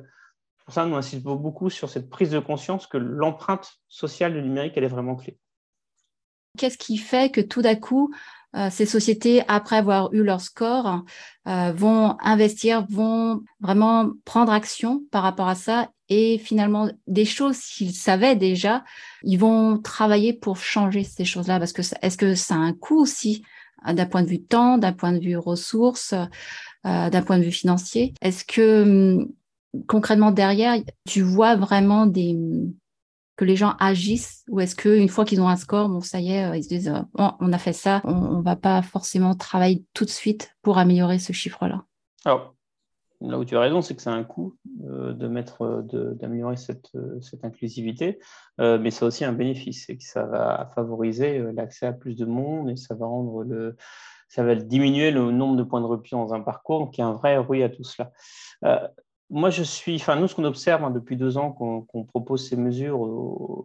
pour 0.64 0.72
ça, 0.72 0.86
nous 0.86 0.96
insistons 0.96 1.34
beaucoup 1.34 1.68
sur 1.68 1.90
cette 1.90 2.08
prise 2.08 2.30
de 2.30 2.38
conscience 2.38 2.86
que 2.86 2.96
l'empreinte 2.96 3.74
sociale 3.88 4.32
du 4.32 4.40
numérique, 4.40 4.72
elle 4.76 4.84
est 4.84 4.88
vraiment 4.88 5.16
clé. 5.16 5.38
Qu'est-ce 6.56 6.78
qui 6.78 6.96
fait 6.96 7.30
que 7.30 7.42
tout 7.42 7.60
d'un 7.60 7.76
coup, 7.76 8.10
ces 8.70 8.86
sociétés, 8.86 9.42
après 9.46 9.76
avoir 9.76 10.12
eu 10.12 10.22
leur 10.22 10.40
score, 10.40 11.04
vont 11.44 12.16
investir, 12.20 12.86
vont 12.88 13.42
vraiment 13.60 14.10
prendre 14.24 14.52
action 14.52 15.02
par 15.10 15.22
rapport 15.22 15.48
à 15.48 15.54
ça. 15.54 15.90
Et 16.08 16.38
finalement 16.38 16.90
des 17.06 17.26
choses 17.26 17.60
qu'ils 17.60 17.94
savaient 17.94 18.36
déjà, 18.36 18.82
ils 19.22 19.38
vont 19.38 19.78
travailler 19.78 20.32
pour 20.32 20.56
changer 20.56 21.04
ces 21.04 21.24
choses-là. 21.24 21.58
Parce 21.58 21.72
que 21.72 21.82
est-ce 22.02 22.16
que 22.16 22.34
ça 22.34 22.54
a 22.54 22.58
un 22.58 22.72
coût 22.72 22.98
aussi 22.98 23.42
euh, 23.86 23.92
d'un 23.92 24.06
point 24.06 24.22
de 24.22 24.28
vue 24.28 24.42
temps, 24.42 24.78
d'un 24.78 24.92
point 24.92 25.12
de 25.12 25.18
vue 25.18 25.36
ressources, 25.36 26.14
euh, 26.86 27.10
d'un 27.10 27.22
point 27.22 27.38
de 27.38 27.44
vue 27.44 27.52
financier? 27.52 28.14
Est-ce 28.22 28.44
que 28.44 29.18
hum, 29.18 29.32
concrètement 29.86 30.30
derrière, 30.30 30.76
tu 31.06 31.20
vois 31.20 31.56
vraiment 31.56 32.06
des 32.06 32.38
que 33.38 33.46
les 33.46 33.56
gens 33.56 33.74
agissent 33.78 34.44
ou 34.50 34.60
est-ce 34.60 34.76
qu'une 34.76 35.08
fois 35.08 35.24
qu'ils 35.24 35.40
ont 35.40 35.48
un 35.48 35.56
score, 35.56 35.88
bon 35.88 36.02
ça 36.02 36.20
y 36.20 36.32
est, 36.32 36.44
euh, 36.44 36.56
ils 36.56 36.64
se 36.64 36.68
disent 36.68 36.92
on 37.14 37.52
a 37.52 37.58
fait 37.58 37.72
ça, 37.72 38.02
on, 38.04 38.38
ne 38.38 38.42
va 38.42 38.56
pas 38.56 38.82
forcément 38.82 39.34
travailler 39.34 39.84
tout 39.94 40.04
de 40.04 40.10
suite 40.10 40.54
pour 40.60 40.76
améliorer 40.76 41.18
ce 41.18 41.32
chiffre-là 41.32 41.84
là 43.20 43.38
où 43.38 43.44
tu 43.44 43.56
as 43.56 43.60
raison, 43.60 43.82
c'est 43.82 43.94
que 43.94 44.02
c'est 44.02 44.10
un 44.10 44.24
coût 44.24 44.56
euh, 44.84 45.12
de 45.12 45.28
mettre, 45.28 45.62
euh, 45.62 46.14
d'améliorer 46.14 46.56
cette, 46.56 46.90
euh, 46.94 47.20
cette, 47.20 47.44
inclusivité, 47.44 48.18
mais 48.58 48.90
c'est 48.90 49.04
aussi 49.04 49.24
un 49.24 49.32
bénéfice, 49.32 49.84
c'est 49.86 49.96
que 49.96 50.04
ça 50.04 50.24
va 50.24 50.70
favoriser 50.74 51.40
l'accès 51.52 51.86
à 51.86 51.92
plus 51.92 52.14
de 52.14 52.24
monde 52.24 52.70
et 52.70 52.76
ça 52.76 52.94
va 52.94 53.06
rendre 53.06 53.44
le, 53.44 53.76
ça 54.28 54.42
va 54.42 54.54
diminuer 54.54 55.10
le 55.10 55.30
nombre 55.30 55.56
de 55.56 55.62
points 55.62 55.80
de 55.80 55.86
rupture 55.86 56.18
dans 56.18 56.34
un 56.34 56.40
parcours, 56.40 56.80
donc 56.80 56.98
il 56.98 57.00
y 57.00 57.04
a 57.04 57.06
un 57.06 57.12
vrai 57.12 57.38
oui 57.38 57.62
à 57.62 57.68
tout 57.68 57.84
cela. 57.84 58.12
Moi, 59.30 59.50
je 59.50 59.62
suis, 59.62 59.96
enfin, 59.96 60.16
nous, 60.16 60.26
ce 60.26 60.34
qu'on 60.34 60.44
observe 60.44 60.82
hein, 60.84 60.90
depuis 60.90 61.16
deux 61.16 61.36
ans 61.36 61.52
qu'on 61.52 62.04
propose 62.04 62.48
ces 62.48 62.56
mesures 62.56 62.98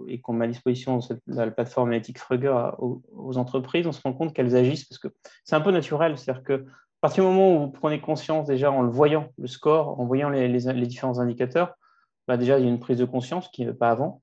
et 0.08 0.20
qu'on 0.20 0.34
met 0.34 0.46
à 0.46 0.48
disposition 0.50 1.00
la, 1.28 1.50
plateforme 1.52 1.90
analytique 1.90 2.20
Fruger 2.20 2.54
aux, 2.80 3.38
entreprises, 3.38 3.88
on 3.88 3.94
se 3.94 4.02
rend 4.02 4.14
compte 4.14 4.34
qu'elles 4.34 4.56
agissent 4.58 4.84
parce 4.84 5.00
que 5.00 5.08
c'est 5.46 5.56
un 5.56 5.62
peu 5.62 5.72
naturel. 5.72 6.18
C'est-à-dire 6.18 6.44
que 6.44 6.54
à 6.54 7.08
partir 7.08 7.24
du 7.24 7.30
moment 7.30 7.56
où 7.56 7.60
vous 7.60 7.72
prenez 7.72 8.02
conscience 8.02 8.48
déjà 8.48 8.72
en 8.72 8.82
le 8.82 8.90
voyant, 8.90 9.30
le 9.38 9.48
score, 9.48 10.00
en 10.00 10.06
voyant 10.06 10.30
les, 10.30 10.50
différents 10.86 11.20
indicateurs, 11.20 11.76
bah 12.28 12.38
déjà 12.38 12.60
il 12.60 12.66
y 12.66 12.68
a 12.68 12.72
une 12.72 12.80
prise 12.80 12.98
de 12.98 13.06
conscience 13.06 13.48
qui 13.50 13.66
n'est 13.66 13.74
pas 13.74 13.90
avant. 13.90 14.22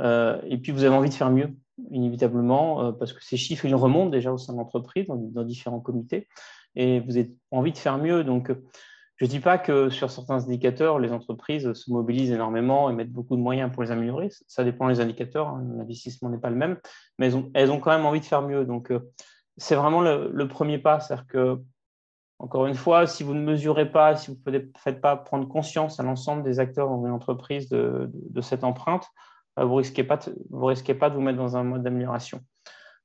Euh, 0.00 0.40
et 0.46 0.58
puis 0.58 0.72
vous 0.72 0.84
avez 0.84 0.94
envie 0.94 1.10
de 1.10 1.14
faire 1.14 1.30
mieux, 1.30 1.54
inévitablement, 1.90 2.84
euh, 2.84 2.92
parce 2.92 3.12
que 3.12 3.24
ces 3.24 3.36
chiffres, 3.38 3.64
ils 3.64 3.74
remontent 3.74 4.10
déjà 4.10 4.32
au 4.32 4.38
sein 4.38 4.52
de 4.52 4.58
l'entreprise, 4.58 5.06
dans, 5.08 5.44
différents 5.44 5.80
comités, 5.80 6.28
et 6.74 7.00
vous 7.00 7.16
avez 7.16 7.32
envie 7.50 7.72
de 7.72 7.78
faire 7.78 7.98
mieux. 7.98 8.24
Donc, 8.24 8.50
je 9.22 9.26
ne 9.28 9.30
dis 9.30 9.38
pas 9.38 9.56
que 9.56 9.88
sur 9.88 10.10
certains 10.10 10.48
indicateurs, 10.48 10.98
les 10.98 11.12
entreprises 11.12 11.72
se 11.74 11.92
mobilisent 11.92 12.32
énormément 12.32 12.90
et 12.90 12.92
mettent 12.92 13.12
beaucoup 13.12 13.36
de 13.36 13.40
moyens 13.40 13.70
pour 13.70 13.84
les 13.84 13.92
améliorer. 13.92 14.30
Ça 14.48 14.64
dépend 14.64 14.88
des 14.88 14.98
indicateurs, 14.98 15.46
hein. 15.46 15.64
l'investissement 15.76 16.28
n'est 16.28 16.40
pas 16.40 16.50
le 16.50 16.56
même, 16.56 16.76
mais 17.20 17.30
elles 17.54 17.70
ont, 17.70 17.78
quand 17.78 17.92
même 17.92 18.04
envie 18.04 18.18
de 18.18 18.24
faire 18.24 18.42
mieux. 18.42 18.64
Donc, 18.64 18.90
euh, 18.90 18.98
c'est 19.56 19.76
vraiment 19.76 20.00
le, 20.00 20.48
premier 20.48 20.78
pas, 20.78 20.98
c'est-à-dire 20.98 21.28
que 21.28 21.60
encore 22.40 22.66
une 22.66 22.74
fois, 22.74 23.06
si 23.06 23.22
vous 23.22 23.34
ne 23.34 23.44
mesurez 23.44 23.92
pas, 23.92 24.16
si 24.16 24.32
vous 24.32 24.50
ne 24.50 24.58
faites 24.76 25.00
pas 25.00 25.14
prendre 25.14 25.46
conscience 25.46 26.00
à 26.00 26.02
l'ensemble 26.02 26.42
des 26.42 26.58
acteurs 26.58 26.88
dans 26.88 27.06
une 27.06 27.12
entreprise 27.12 27.68
de, 27.68 28.10
cette 28.40 28.64
empreinte, 28.64 29.06
euh, 29.56 29.64
vous 29.64 29.74
ne 29.74 29.78
risquez 29.78 30.02
pas 30.02 30.16
de 30.16 31.14
vous 31.14 31.20
mettre 31.20 31.38
dans 31.38 31.56
un 31.56 31.62
mode 31.62 31.84
d'amélioration. 31.84 32.40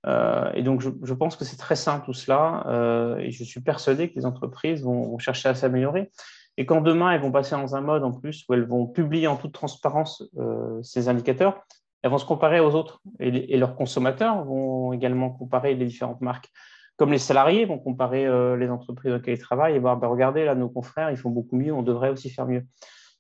Euh, 0.07 0.49
et 0.53 0.63
donc, 0.63 0.81
je, 0.81 1.13
pense 1.13 1.35
que 1.35 1.45
c'est 1.45 1.57
très 1.57 1.75
simple 1.75 2.05
tout 2.05 2.13
cela, 2.13 2.63
euh, 2.67 3.17
et 3.17 3.31
je 3.31 3.43
suis 3.43 3.61
persuadé 3.61 4.09
que 4.09 4.15
les 4.15 4.25
entreprises 4.25 4.83
vont, 4.83 5.17
chercher 5.19 5.49
à 5.49 5.55
s'améliorer. 5.55 6.09
Et 6.57 6.65
quand 6.65 6.81
demain, 6.81 7.11
elles 7.11 7.21
vont 7.21 7.31
passer 7.31 7.55
dans 7.55 7.75
un 7.75 7.81
mode 7.81 8.03
en 8.03 8.11
plus 8.11 8.45
où 8.47 8.53
elles 8.53 8.65
vont 8.65 8.87
publier 8.87 9.27
en 9.27 9.35
toute 9.35 9.53
transparence 9.53 10.23
ces 10.81 11.07
indicateurs, 11.07 11.61
elles 12.01 12.09
vont 12.09 12.17
se 12.17 12.25
comparer 12.25 12.59
aux 12.59 12.73
autres, 12.73 13.01
et, 13.19 13.57
leurs 13.57 13.75
consommateurs 13.75 14.43
vont 14.43 14.93
également 14.93 15.29
comparer 15.29 15.75
les 15.75 15.85
différentes 15.85 16.21
marques 16.21 16.49
comme 16.97 17.11
les 17.11 17.19
salariés 17.19 17.65
vont 17.65 17.77
comparer 17.77 18.25
euh, 18.25 18.57
les 18.57 18.69
entreprises 18.69 19.11
dans 19.11 19.17
lesquelles 19.17 19.37
ils 19.37 19.41
travaillent 19.41 19.75
et 19.75 19.79
voir, 19.79 19.97
ben, 19.97 20.07
regardez, 20.07 20.43
là, 20.43 20.55
nos 20.55 20.67
confrères, 20.67 21.11
ils 21.11 21.17
font 21.17 21.29
beaucoup 21.29 21.55
mieux, 21.55 21.71
on 21.71 21.83
devrait 21.83 22.09
aussi 22.09 22.29
faire 22.29 22.47
mieux. 22.47 22.65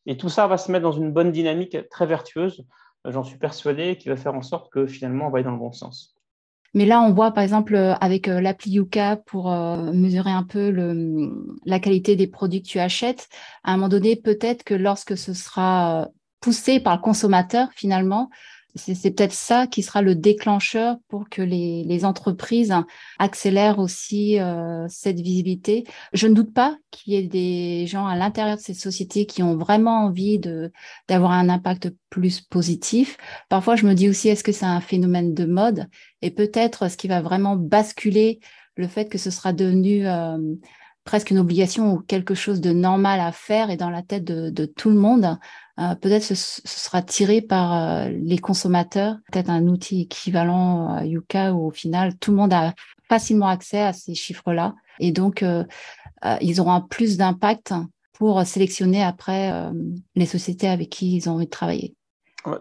Et 0.07 0.17
tout 0.17 0.29
ça 0.29 0.47
va 0.47 0.57
se 0.57 0.71
mettre 0.71 0.83
dans 0.83 0.91
une 0.91 1.11
bonne 1.11 1.31
dynamique 1.31 1.77
très 1.89 2.07
vertueuse, 2.07 2.65
j'en 3.05 3.23
suis 3.23 3.37
persuadé, 3.37 3.95
qui 3.97 4.09
va 4.09 4.15
faire 4.15 4.33
en 4.33 4.41
sorte 4.41 4.71
que 4.71 4.87
finalement, 4.87 5.27
on 5.27 5.29
va 5.29 5.37
aller 5.37 5.45
dans 5.45 5.51
le 5.51 5.59
bon 5.59 5.71
sens. 5.71 6.16
Mais 6.73 6.85
là, 6.85 7.01
on 7.01 7.13
voit 7.13 7.31
par 7.31 7.43
exemple 7.43 7.75
avec 7.75 8.27
l'appli 8.27 8.71
Yuka 8.71 9.17
pour 9.25 9.49
mesurer 9.51 10.31
un 10.31 10.43
peu 10.43 10.69
la 11.65 11.79
qualité 11.79 12.15
des 12.15 12.27
produits 12.27 12.61
que 12.61 12.67
tu 12.67 12.79
achètes. 12.79 13.29
À 13.63 13.71
un 13.71 13.77
moment 13.77 13.89
donné, 13.89 14.15
peut-être 14.15 14.63
que 14.63 14.73
lorsque 14.73 15.17
ce 15.17 15.33
sera 15.33 16.09
poussé 16.39 16.79
par 16.79 16.95
le 16.95 17.01
consommateur, 17.01 17.69
finalement, 17.73 18.29
c'est 18.77 19.11
peut-être 19.11 19.33
ça 19.33 19.67
qui 19.67 19.83
sera 19.83 20.01
le 20.01 20.15
déclencheur 20.15 20.97
pour 21.07 21.29
que 21.29 21.41
les, 21.41 22.05
entreprises 22.05 22.73
accélèrent 23.17 23.79
aussi 23.79 24.39
euh, 24.39 24.85
cette 24.87 25.19
visibilité. 25.19 25.83
Je 26.13 26.27
ne 26.27 26.33
doute 26.33 26.53
pas 26.53 26.77
qu'il 26.91 27.13
y 27.13 27.15
ait 27.17 27.23
des 27.23 27.87
gens 27.87 28.05
à 28.05 28.15
l'intérieur 28.15 28.57
de 28.57 28.61
ces 28.61 28.75
sociétés 28.75 29.25
qui 29.25 29.41
ont 29.41 29.57
vraiment 29.57 30.05
envie 30.05 30.39
d'avoir 31.07 31.31
un 31.31 31.49
impact 31.49 31.89
plus 32.09 32.41
positif. 32.41 33.17
Parfois, 33.49 33.75
je 33.75 33.87
me 33.87 33.93
dis 33.93 34.09
aussi, 34.09 34.29
est-ce 34.29 34.43
que 34.43 34.51
c'est 34.51 34.65
un 34.65 34.81
phénomène 34.81 35.33
de 35.33 35.45
mode? 35.45 35.87
Et 36.21 36.31
peut-être 36.31 36.89
ce 36.89 36.97
qui 36.97 37.07
va 37.07 37.21
vraiment 37.21 37.55
basculer 37.55 38.39
le 38.75 38.87
fait 38.87 39.09
que 39.09 39.17
ce 39.17 39.31
sera 39.31 39.53
devenu 39.53 40.07
euh, 40.07 40.37
presque 41.07 41.31
une 41.31 41.39
obligation 41.39 41.93
ou 41.93 41.99
quelque 41.99 42.35
chose 42.35 42.61
de 42.61 42.71
normal 42.71 43.19
à 43.19 43.31
faire 43.31 43.69
et 43.69 43.77
dans 43.77 43.89
la 43.89 44.03
tête 44.03 44.25
de, 44.25 44.65
tout 44.65 44.89
le 44.89 44.97
monde, 44.97 45.37
euh, 45.79 45.95
peut-être 45.95 46.23
ce, 46.23 46.35
sera 46.35 47.01
tiré 47.01 47.41
par 47.41 47.73
euh, 47.75 48.09
les 48.09 48.39
consommateurs, 48.39 49.17
peut-être 49.31 49.49
un 49.49 49.67
outil 49.67 50.01
équivalent 50.01 50.95
à 50.95 51.05
Yuka 51.05 51.53
où 51.53 51.67
au 51.67 51.71
final 51.71 52.17
tout 52.17 52.31
le 52.31 52.37
monde 52.37 52.53
a 52.53 52.73
facilement 53.09 53.47
accès 53.47 53.81
à 53.81 53.93
ces 53.93 54.15
chiffres-là. 54.15 54.75
Et 54.99 55.11
donc 55.11 55.43
euh, 55.43 55.63
ils 56.41 56.59
auront 56.59 56.81
plus 56.81 57.17
d'impact 57.17 57.73
pour 58.13 58.43
sélectionner 58.43 59.03
après 59.03 59.53
les 60.15 60.25
sociétés 60.25 60.67
avec 60.67 60.89
qui 60.89 61.15
ils 61.15 61.29
ont 61.29 61.33
envie 61.33 61.45
de 61.45 61.51
travailler 61.51 61.95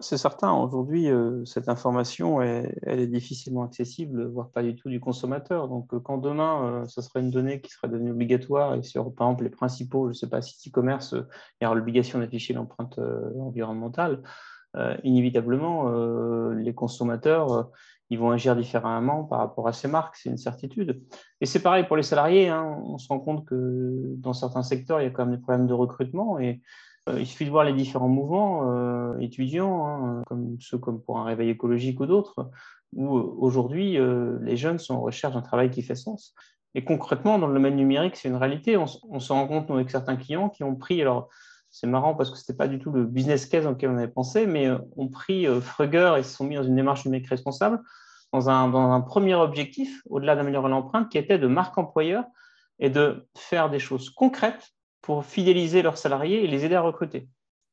c'est 0.01 0.17
certain. 0.17 0.53
Aujourd'hui, 0.53 1.09
euh, 1.09 1.43
cette 1.45 1.69
information, 1.69 2.41
elle, 2.41 2.75
est 2.85 3.07
difficilement 3.07 3.63
accessible, 3.63 4.25
voire 4.27 4.49
pas 4.49 4.63
du 4.63 4.75
tout 4.75 4.89
du 4.89 4.99
consommateur. 4.99 5.67
Donc, 5.67 5.93
euh, 5.93 5.99
quand 5.99 6.17
demain, 6.17 6.63
euh, 6.63 6.85
ce 6.87 7.01
serait 7.01 7.21
une 7.21 7.31
donnée 7.31 7.61
qui 7.61 7.71
serait 7.71 7.87
devenue 7.87 8.11
obligatoire 8.11 8.75
et 8.75 8.83
sur, 8.83 9.13
par 9.13 9.27
exemple, 9.27 9.43
les 9.45 9.49
principaux, 9.49 10.05
je 10.05 10.09
ne 10.09 10.13
sais 10.13 10.29
pas, 10.29 10.41
si 10.41 10.69
e-commerce, 10.69 11.13
il 11.13 11.63
y 11.63 11.67
aura 11.67 11.75
l'obligation 11.75 12.19
d'afficher 12.19 12.53
l'empreinte 12.53 12.99
environnementale, 13.39 14.23
inévitablement, 15.03 15.89
les 16.51 16.73
consommateurs, 16.75 17.71
ils 18.09 18.19
vont 18.19 18.29
agir 18.29 18.55
différemment 18.55 19.23
par 19.23 19.39
rapport 19.39 19.67
à 19.67 19.73
ces 19.73 19.87
marques, 19.87 20.15
c'est 20.15 20.29
une 20.29 20.37
certitude. 20.37 21.01
Et 21.41 21.45
c'est 21.45 21.61
pareil 21.61 21.85
pour 21.85 21.97
les 21.97 22.03
salariés. 22.03 22.49
Hein. 22.49 22.79
On 22.85 22.97
se 22.97 23.07
rend 23.07 23.19
compte 23.19 23.45
que 23.45 24.13
dans 24.17 24.33
certains 24.33 24.63
secteurs, 24.63 25.01
il 25.01 25.05
y 25.05 25.07
a 25.07 25.09
quand 25.09 25.25
même 25.25 25.35
des 25.35 25.41
problèmes 25.41 25.67
de 25.67 25.73
recrutement 25.73 26.39
et 26.39 26.61
il 27.17 27.25
suffit 27.25 27.45
de 27.45 27.49
voir 27.49 27.63
les 27.63 27.73
différents 27.73 28.07
mouvements 28.07 28.71
euh, 28.71 29.17
étudiants, 29.19 29.87
hein, 29.87 30.23
comme 30.27 30.57
ceux 30.59 30.77
comme 30.77 31.01
pour 31.01 31.19
un 31.19 31.23
réveil 31.23 31.49
écologique 31.49 31.99
ou 31.99 32.05
d'autres, 32.05 32.49
où 32.93 33.17
euh, 33.17 33.35
aujourd'hui 33.37 33.97
les 34.41 34.57
jeunes 34.57 34.79
sont 34.79 34.95
en 34.95 35.01
recherche 35.01 35.33
d'un 35.33 35.41
travail 35.41 35.69
qui 35.69 35.81
fait 35.81 35.95
sens. 35.95 36.33
Et 36.75 36.83
concrètement, 36.83 37.39
dans 37.39 37.47
le 37.47 37.53
domaine 37.53 37.75
numérique, 37.75 38.15
c'est 38.15 38.27
une 38.27 38.35
réalité. 38.35 38.77
On, 38.77 38.87
se 38.87 39.33
rend 39.33 39.47
compte 39.47 39.71
avec 39.71 39.89
certains 39.89 40.15
clients 40.15 40.49
qui 40.49 40.63
ont 40.63 40.75
pris, 40.75 41.01
alors 41.01 41.29
c'est 41.69 41.87
marrant 41.87 42.13
parce 42.13 42.29
que 42.29 42.37
ce 42.37 42.43
n'était 42.43 42.57
pas 42.57 42.67
du 42.67 42.79
tout 42.79 42.91
le 42.91 43.05
business 43.05 43.45
case 43.45 43.65
auquel 43.65 43.89
on 43.89 43.97
avait 43.97 44.07
pensé, 44.07 44.45
mais 44.45 44.69
ont 44.95 45.07
pris 45.07 45.45
Frugger 45.61 46.15
et 46.17 46.23
se 46.23 46.35
sont 46.35 46.45
mis 46.45 46.55
dans 46.55 46.63
une 46.63 46.75
démarche 46.75 47.05
numérique 47.05 47.29
responsable 47.29 47.81
dans 48.33 48.49
un, 48.49 48.67
dans 48.67 48.91
un 48.91 49.01
premier 49.01 49.35
objectif, 49.35 50.01
au-delà 50.09 50.35
d'améliorer 50.35 50.69
l'empreinte, 50.69 51.09
qui 51.09 51.17
était 51.17 51.39
de 51.39 51.47
marque 51.47 51.77
employeur 51.77 52.25
et 52.79 52.89
de 52.89 53.27
faire 53.35 53.69
des 53.69 53.79
choses 53.79 54.09
concrètes 54.09 54.73
pour 55.07 55.23
fidéliser 55.23 55.81
leurs 55.83 55.97
salariés 55.97 56.43
et 56.43 56.47
les 56.47 56.65
aider 56.65 56.75
à 56.75 56.81
recruter. 56.81 57.29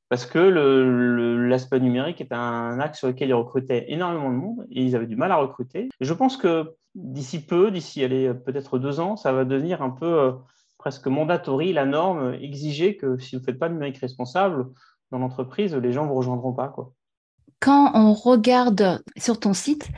Parce 0.08 0.24
que 0.24 0.38
l'aspect 0.38 1.80
numérique 1.80 2.20
est 2.20 2.32
un 2.32 2.78
axe 2.78 3.00
sur 3.00 3.08
lequel 3.08 3.30
ils 3.30 3.34
recrutaient 3.34 3.86
énormément 3.88 4.30
de 4.30 4.36
monde 4.36 4.66
et 4.70 4.84
ils 4.84 4.94
avaient 4.94 5.08
du 5.08 5.16
mal 5.16 5.32
à 5.32 5.36
recruter. 5.36 5.88
Je 6.00 6.14
pense 6.14 6.36
que 6.36 6.76
d'ici 6.94 7.44
peu, 7.44 7.72
d'ici 7.72 8.06
peut-être 8.46 8.78
deux 8.78 9.00
ans, 9.00 9.16
ça 9.16 9.32
va 9.32 9.44
devenir 9.44 9.82
un 9.82 9.90
peu 9.90 10.06
euh, 10.06 10.32
presque 10.78 11.08
mandatory, 11.08 11.72
la 11.72 11.86
norme, 11.86 12.34
exiger 12.34 12.96
que 12.96 13.18
si 13.18 13.34
vous 13.34 13.40
ne 13.40 13.46
faites 13.46 13.58
pas 13.58 13.68
de 13.68 13.72
numérique 13.72 13.98
responsable 13.98 14.66
dans 15.10 15.18
l'entreprise, 15.18 15.74
les 15.74 15.90
gens 15.90 16.04
ne 16.04 16.10
vous 16.10 16.14
rejoindront 16.14 16.52
pas. 16.52 16.68
Quoi. 16.68 16.92
Quand 17.58 17.90
on 17.94 18.12
regarde 18.12 19.02
sur 19.16 19.40
ton 19.40 19.54
site, 19.54 19.88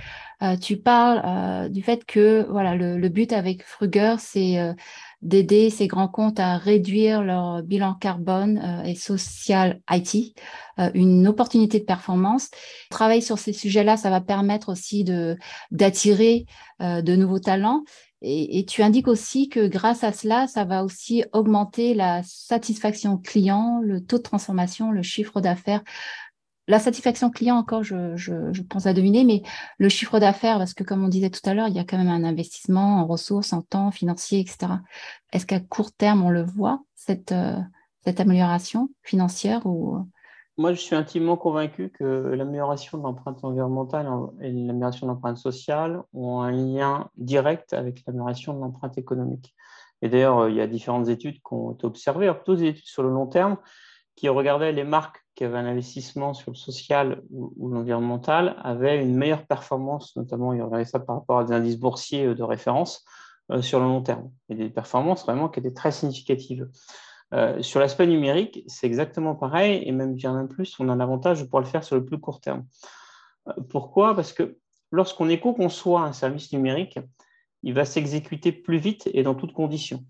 euh, 0.42 0.56
tu 0.56 0.76
parles 0.76 1.22
euh, 1.24 1.68
du 1.68 1.82
fait 1.82 2.04
que 2.04 2.46
voilà 2.50 2.74
le, 2.74 3.08
but 3.08 3.32
avec 3.32 3.62
Fruger, 3.64 4.16
c'est 4.18 4.74
d'aider 5.22 5.70
ces 5.70 5.86
grands 5.86 6.08
comptes 6.08 6.38
à 6.40 6.56
réduire 6.56 7.22
leur 7.22 7.62
bilan 7.62 7.94
carbone 7.94 8.58
euh, 8.58 8.84
et 8.84 8.94
social 8.94 9.80
IT, 9.90 10.36
euh, 10.78 10.90
une 10.94 11.26
opportunité 11.26 11.80
de 11.80 11.84
performance. 11.84 12.50
Travailler 12.90 13.20
sur 13.20 13.38
ces 13.38 13.52
sujets-là, 13.52 13.96
ça 13.96 14.10
va 14.10 14.20
permettre 14.20 14.70
aussi 14.70 15.04
de 15.04 15.36
d'attirer 15.70 16.46
euh, 16.82 17.02
de 17.02 17.16
nouveaux 17.16 17.38
talents. 17.40 17.82
Et, 18.22 18.58
et, 18.58 18.64
tu 18.64 18.82
indiques 18.82 19.08
aussi 19.08 19.50
que 19.50 19.66
grâce 19.68 20.02
à 20.02 20.10
cela, 20.10 20.46
ça 20.46 20.64
va 20.64 20.84
aussi 20.84 21.22
augmenter 21.32 21.92
la 21.92 22.22
satisfaction 22.24 23.18
client, 23.18 23.80
le 23.82 24.02
taux 24.02 24.16
de 24.16 24.22
transformation, 24.22 24.90
le 24.90 25.02
chiffre 25.02 25.40
d'affaires 25.42 25.82
la 26.68 26.78
satisfaction 26.80 27.30
client, 27.30 27.56
encore, 27.56 27.84
je, 27.84 28.62
pense 28.62 28.86
à 28.86 28.92
deviner, 28.92 29.24
mais 29.24 29.42
le 29.78 29.88
chiffre 29.88 30.18
d'affaires, 30.18 30.58
parce 30.58 30.74
que 30.74 30.82
comme 30.82 31.04
on 31.04 31.08
disait 31.08 31.30
tout 31.30 31.48
à 31.48 31.54
l'heure, 31.54 31.68
il 31.68 31.74
y 31.74 31.78
a 31.78 31.84
quand 31.84 31.98
même 31.98 32.08
un 32.08 32.24
investissement 32.24 33.00
en 33.00 33.06
ressources, 33.06 33.52
en 33.52 33.62
temps, 33.62 33.90
financier, 33.92 34.40
etc. 34.40 34.72
Est-ce 35.32 35.46
qu'à 35.46 35.60
court 35.60 35.92
terme, 35.92 36.24
on 36.24 36.30
le 36.30 36.44
voit, 36.44 36.82
cette, 36.94 37.32
euh, 37.32 37.60
amélioration 38.18 38.90
financière 39.02 39.66
ou... 39.66 39.98
Moi, 40.58 40.72
je 40.72 40.80
suis 40.80 40.96
intimement 40.96 41.36
convaincu 41.36 41.90
que 41.90 42.04
l'amélioration 42.04 42.98
de 42.98 43.02
l'empreinte 43.02 43.44
environnementale 43.44 44.08
et 44.40 44.50
l'amélioration 44.50 45.06
de 45.06 45.12
l'empreinte 45.12 45.36
sociale 45.36 46.02
ont 46.14 46.40
un 46.40 46.50
lien 46.50 47.10
direct 47.16 47.74
avec 47.74 48.02
l'amélioration 48.06 48.54
de 48.54 48.60
l'empreinte 48.60 48.96
économique. 48.96 49.54
Et 50.00 50.08
d'ailleurs, 50.08 50.48
il 50.48 50.56
y 50.56 50.60
a 50.60 50.66
différentes 50.66 51.08
études 51.08 51.34
qui 51.34 51.52
ont 51.52 51.72
été 51.72 51.84
observées, 51.84 52.32
plutôt 52.32 52.56
des 52.56 52.68
études 52.68 52.86
sur 52.86 53.02
le 53.02 53.10
long 53.10 53.26
terme, 53.26 53.58
qui 54.14 54.30
regardaient 54.30 54.72
les 54.72 54.84
marques 54.84 55.25
qui 55.36 55.44
avaient 55.44 55.58
un 55.58 55.66
investissement 55.66 56.34
sur 56.34 56.50
le 56.50 56.56
social 56.56 57.22
ou, 57.30 57.68
l'environnemental 57.68 58.56
avaient 58.64 59.00
une 59.00 59.14
meilleure 59.14 59.46
performance, 59.46 60.16
notamment 60.16 60.52
ils 60.54 60.62
regardaient 60.62 60.86
ça 60.86 60.98
par 60.98 61.16
rapport 61.16 61.38
à 61.38 61.44
des 61.44 61.52
indices 61.52 61.78
boursiers 61.78 62.34
de 62.34 62.42
référence 62.42 63.04
euh, 63.52 63.62
sur 63.62 63.78
le 63.78 63.84
long 63.84 64.02
terme, 64.02 64.30
et 64.48 64.54
des 64.56 64.70
performances 64.70 65.24
vraiment 65.24 65.48
qui 65.48 65.60
étaient 65.60 65.74
très 65.74 65.92
significatives. 65.92 66.68
Euh, 67.34 67.60
sur 67.60 67.80
l'aspect 67.80 68.06
numérique, 68.06 68.64
c'est 68.66 68.86
exactement 68.86 69.34
pareil, 69.34 69.82
et 69.84 69.92
même 69.92 70.14
bien 70.14 70.32
même 70.32 70.48
plus, 70.48 70.74
on 70.80 70.88
a 70.88 70.96
l'avantage 70.96 71.40
de 71.40 71.44
pouvoir 71.44 71.62
le 71.62 71.68
faire 71.68 71.84
sur 71.84 71.96
le 71.96 72.04
plus 72.04 72.18
court 72.18 72.40
terme. 72.40 72.64
Euh, 73.48 73.52
pourquoi? 73.68 74.14
Parce 74.14 74.32
que 74.32 74.56
lorsqu'on 74.90 75.28
éco-conçoit 75.28 76.00
un 76.00 76.12
service 76.12 76.52
numérique, 76.52 76.98
il 77.62 77.74
va 77.74 77.84
s'exécuter 77.84 78.52
plus 78.52 78.78
vite 78.78 79.08
et 79.12 79.22
dans 79.22 79.34
toutes 79.34 79.52
conditions. 79.52 80.02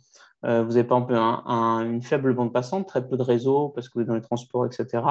Euh, 0.46 0.62
vous 0.62 0.76
avez 0.76 0.86
par 0.86 0.98
exemple 0.98 1.14
une 1.14 2.02
faible 2.02 2.32
bande 2.34 2.52
passante, 2.52 2.86
très 2.86 3.06
peu 3.06 3.16
de 3.16 3.22
réseau 3.22 3.70
parce 3.70 3.88
que 3.88 3.94
vous 3.94 4.02
êtes 4.02 4.08
dans 4.08 4.14
les 4.14 4.22
transports, 4.22 4.64
etc., 4.64 5.02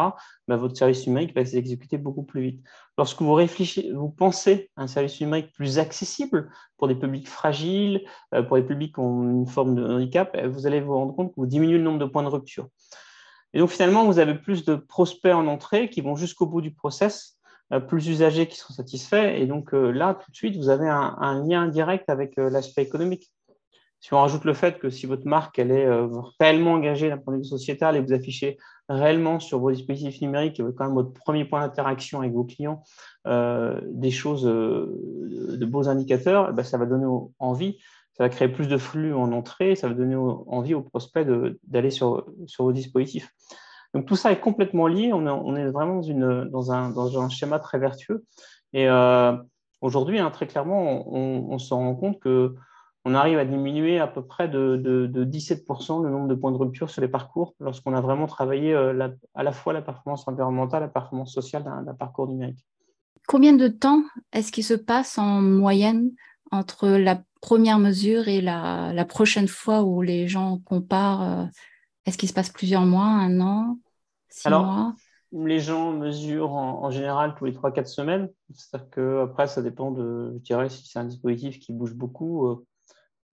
bah, 0.47 0.55
votre 0.55 0.77
service 0.77 1.05
numérique 1.07 1.35
va 1.35 1.45
s'exécuter 1.45 1.97
beaucoup 1.97 2.23
plus 2.23 2.41
vite. 2.41 2.63
Lorsque 2.97 3.21
vous 3.21 3.33
réfléchissez, 3.33 3.91
vous 3.91 4.09
pensez 4.09 4.71
à 4.77 4.83
un 4.83 4.87
service 4.87 5.19
numérique 5.19 5.51
plus 5.53 5.77
accessible 5.77 6.49
pour 6.77 6.87
des 6.87 6.95
publics 6.95 7.27
fragiles, 7.27 8.05
euh, 8.33 8.43
pour 8.43 8.55
des 8.55 8.63
publics 8.63 8.93
qui 8.93 8.99
ont 9.01 9.23
une 9.23 9.47
forme 9.47 9.75
de 9.75 9.83
handicap, 9.83 10.31
euh, 10.35 10.47
vous 10.47 10.67
allez 10.67 10.79
vous 10.79 10.93
rendre 10.93 11.13
compte 11.13 11.29
que 11.31 11.35
vous 11.37 11.47
diminuez 11.47 11.77
le 11.77 11.83
nombre 11.83 11.99
de 11.99 12.05
points 12.05 12.23
de 12.23 12.29
rupture. 12.29 12.69
Et 13.53 13.59
donc 13.59 13.69
finalement, 13.69 14.05
vous 14.05 14.19
avez 14.19 14.35
plus 14.35 14.63
de 14.63 14.75
prospects 14.75 15.33
en 15.33 15.47
entrée 15.47 15.89
qui 15.89 16.01
vont 16.01 16.15
jusqu'au 16.15 16.45
bout 16.45 16.61
du 16.61 16.71
process, 16.71 17.37
plus 17.87 18.03
d'usagers 18.03 18.47
qui 18.47 18.57
sont 18.57 18.73
satisfaits. 18.73 19.33
Et 19.37 19.47
donc 19.47 19.71
là, 19.71 20.13
tout 20.13 20.29
de 20.29 20.35
suite, 20.35 20.57
vous 20.57 20.67
avez 20.67 20.89
un, 20.89 21.15
un 21.19 21.47
lien 21.47 21.67
direct 21.67 22.09
avec 22.09 22.33
l'aspect 22.35 22.83
économique. 22.83 23.31
Si 24.05 24.13
on 24.13 24.19
rajoute 24.19 24.45
le 24.45 24.53
fait 24.53 24.77
que 24.77 24.91
si 24.91 25.07
votre 25.07 25.25
marque 25.25 25.57
elle 25.57 25.71
est 25.71 25.87
euh, 25.87 26.07
réellement 26.39 26.73
engagée 26.73 27.09
d'un 27.09 27.17
point 27.17 27.33
de 27.33 27.39
vue 27.39 27.43
sociétal 27.43 27.95
et 27.95 28.01
vous 28.01 28.13
affichez 28.13 28.59
réellement 28.87 29.39
sur 29.39 29.57
vos 29.57 29.71
dispositifs 29.71 30.21
numériques, 30.21 30.61
quand 30.77 30.85
même 30.85 30.93
votre 30.93 31.11
premier 31.11 31.43
point 31.43 31.61
d'interaction 31.61 32.19
avec 32.19 32.31
vos 32.31 32.43
clients, 32.43 32.83
euh, 33.25 33.81
des 33.85 34.11
choses, 34.11 34.45
euh, 34.45 35.55
de 35.57 35.65
beaux 35.65 35.89
indicateurs, 35.89 36.49
eh 36.51 36.53
ben, 36.53 36.61
ça 36.61 36.77
va 36.77 36.85
donner 36.85 37.07
envie, 37.39 37.79
ça 38.13 38.25
va 38.25 38.29
créer 38.29 38.47
plus 38.47 38.67
de 38.67 38.77
flux 38.77 39.11
en 39.15 39.31
entrée, 39.31 39.75
ça 39.75 39.87
va 39.87 39.95
donner 39.95 40.15
envie 40.15 40.75
aux 40.75 40.83
prospects 40.83 41.27
d'aller 41.63 41.89
sur, 41.89 42.27
vos 42.59 42.71
dispositifs. 42.71 43.31
Donc 43.95 44.05
tout 44.05 44.15
ça 44.15 44.31
est 44.31 44.39
complètement 44.39 44.85
lié, 44.85 45.13
on 45.13 45.55
est, 45.55 45.71
vraiment 45.71 46.01
dans, 46.01 46.71
un, 46.71 47.29
schéma 47.29 47.57
très 47.57 47.79
vertueux. 47.79 48.23
Et 48.71 48.87
aujourd'hui, 49.81 50.19
hein, 50.19 50.29
très 50.29 50.45
clairement, 50.45 51.11
on 51.11 51.57
se 51.57 51.73
rend 51.73 51.95
compte 51.95 52.19
que 52.19 52.53
on 53.05 53.13
arrive 53.13 53.37
à 53.37 53.45
diminuer 53.45 53.99
à 53.99 54.07
peu 54.07 54.25
près 54.25 54.49
de, 54.49 55.07
17% 55.07 56.03
le 56.03 56.09
nombre 56.09 56.27
de 56.27 56.33
points 56.33 56.51
de 56.51 56.57
rupture 56.57 56.89
sur 56.89 57.01
les 57.01 57.07
parcours 57.07 57.53
lorsqu'on 57.59 57.93
a 57.93 58.01
vraiment 58.01 58.25
travaillé 58.25 58.73
euh, 58.73 59.07
à 59.35 59.43
la 59.43 59.51
fois 59.51 59.73
la 59.73 59.83
performance 59.83 60.27
environnementale 60.27 60.81
la 60.81 60.87
performance 60.87 61.31
sociale 61.31 61.63
d'un 61.63 61.93
parcours 61.93 62.27
numérique. 62.27 62.65
Combien 63.27 63.53
de 63.53 63.67
temps 63.67 64.03
est-ce 64.33 64.51
qu'il 64.51 64.63
se 64.63 64.73
passe 64.73 65.19
en 65.19 65.41
moyenne 65.41 66.11
entre 66.51 66.87
la 66.89 67.21
première 67.41 67.77
mesure 67.77 68.27
et 68.27 68.41
la, 68.41 69.05
prochaine 69.07 69.47
fois 69.47 69.83
où 69.83 70.01
les 70.01 70.27
gens 70.27 70.59
comparent 70.65 71.21
euh, 71.21 71.45
Est-ce 72.05 72.17
qu'il 72.17 72.29
se 72.29 72.33
passe 72.33 72.49
plusieurs 72.49 72.85
mois, 72.85 73.05
un 73.05 73.39
an 73.39 73.77
Six 74.29 74.49
mois? 74.49 74.95
les 75.37 75.59
gens 75.59 75.91
mesurent 75.91 76.53
en, 76.53 76.89
général 76.91 77.35
tous 77.37 77.43
les 77.43 77.51
3-4 77.51 77.87
semaines. 77.87 78.29
C'est-à-dire 78.53 78.89
qu'après, 78.89 79.47
ça 79.47 79.61
dépend 79.61 79.91
de, 79.91 80.33
je 80.37 80.43
dirais, 80.43 80.69
si 80.69 80.87
c'est 80.87 80.99
un 80.99 81.03
dispositif 81.03 81.59
qui 81.59 81.73
bouge 81.73 81.93
beaucoup. 81.93 82.65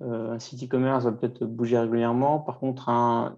Euh, 0.02 0.12
euh, 0.12 0.32
un 0.32 0.38
site 0.38 0.64
e-commerce 0.64 1.04
va 1.04 1.12
peut-être 1.12 1.44
bouger 1.44 1.78
régulièrement. 1.78 2.40
Par 2.40 2.58
contre, 2.58 2.88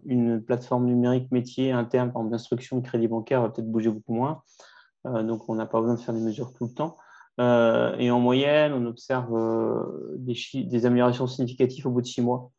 une 0.05 0.43
plateforme 0.43 0.87
numérique 0.87 1.31
métier 1.31 1.73
interne, 1.73 2.09
exemple 2.09 2.31
d'instruction 2.31 2.79
de 2.79 2.87
crédit 2.87 3.09
bancaire, 3.09 3.43
va 3.43 3.49
peut-être 3.49 3.71
bouger 3.71 3.91
beaucoup 3.91 4.15
moins. 4.15 4.43
Euh, 5.07 5.23
donc, 5.23 5.49
on 5.49 5.55
n'a 5.55 5.67
pas 5.67 5.81
besoin 5.81 5.95
de 5.95 6.01
faire 6.01 6.15
des 6.15 6.21
mesures 6.21 6.53
tout 6.55 6.65
le 6.65 6.73
temps. 6.73 6.97
et 7.39 8.11
en 8.11 8.21
moyenne, 8.21 8.73
on 8.73 8.87
observe 8.87 9.33
des, 10.17 10.87
améliorations 10.87 11.27
significatives 11.27 11.87
au 11.87 11.91
bout 11.91 12.01
de 12.01 12.07
six 12.07 12.23
mois. 12.23 12.51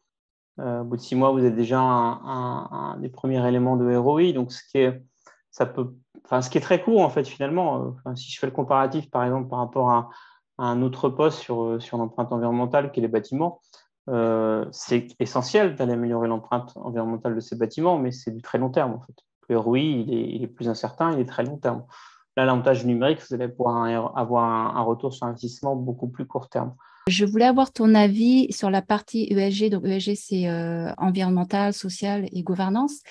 au 0.60 0.84
bout 0.84 0.98
de 0.98 1.02
six 1.02 1.16
mois, 1.16 1.32
vous 1.32 1.40
avez 1.40 1.52
déjà 1.52 1.80
un, 1.80 2.98
des 3.00 3.10
premiers 3.10 3.46
éléments 3.48 3.78
de 3.78 3.96
ROI. 3.96 4.34
Donc, 4.34 4.52
ce 4.52 4.62
qui 6.50 6.58
est 6.58 6.62
très 6.62 6.82
court 6.82 7.02
en 7.02 7.10
fait 7.10 7.26
finalement. 7.26 7.96
Euh, 8.06 8.16
si 8.16 8.32
je 8.32 8.40
fais 8.40 8.48
le 8.48 8.54
comparatif 8.54 9.10
par 9.10 9.24
exemple 9.24 9.50
par 9.50 9.60
rapport 9.60 9.90
à, 9.90 10.10
un 10.58 10.82
autre 10.82 11.10
poste 11.10 11.40
sur, 11.40 11.64
euh, 11.64 11.80
sur 11.82 11.98
l'empreinte 11.98 12.32
environnementale 12.32 12.92
qui 12.92 13.00
est 13.00 13.02
les 13.02 13.10
bâtiments, 13.10 13.62
euh, 14.10 14.66
c'est 14.72 15.08
essentiel 15.20 15.76
d'aller 15.76 15.94
améliorer 15.94 16.28
l'empreinte 16.28 16.74
environnementale 16.76 17.36
de 17.36 17.40
ces 17.40 17.56
bâtiments, 17.56 17.98
mais 17.98 18.12
c'est 18.12 18.32
du 18.32 18.42
très 18.42 18.58
long 18.58 18.70
terme 18.70 18.94
en 18.94 19.02
fait. 19.02 19.16
Le 19.48 19.60
ROI, 19.60 19.80
il 19.80 20.44
est, 20.44 20.48
plus 20.48 20.70
incertain, 20.70 21.12
il 21.14 21.20
est 21.20 21.26
très 21.26 21.44
long 21.44 21.58
terme. 21.58 21.84
Là, 22.36 22.46
l'avantage 22.46 22.84
numérique, 22.84 23.20
vous 23.30 23.36
allez 23.36 23.48
pouvoir 23.48 23.86
avoir 24.18 24.76
un, 24.76 24.82
retour 24.82 25.14
sur 25.14 25.28
investissement 25.28 25.76
beaucoup 25.76 26.08
plus 26.08 26.26
court 26.26 26.50
terme. 26.50 26.74
Je 27.08 27.26
voulais 27.26 27.46
avoir 27.46 27.72
ton 27.72 27.94
avis 27.94 28.52
sur 28.52 28.72
la 28.72 28.82
partie 28.82 29.32
ESG. 29.32 29.70
Donc, 29.70 29.86
ESG, 29.86 30.16
c'est 30.16 30.50
environnemental, 30.98 31.74
social 31.74 32.28
et 32.32 32.42
gouvernance. 32.42 33.02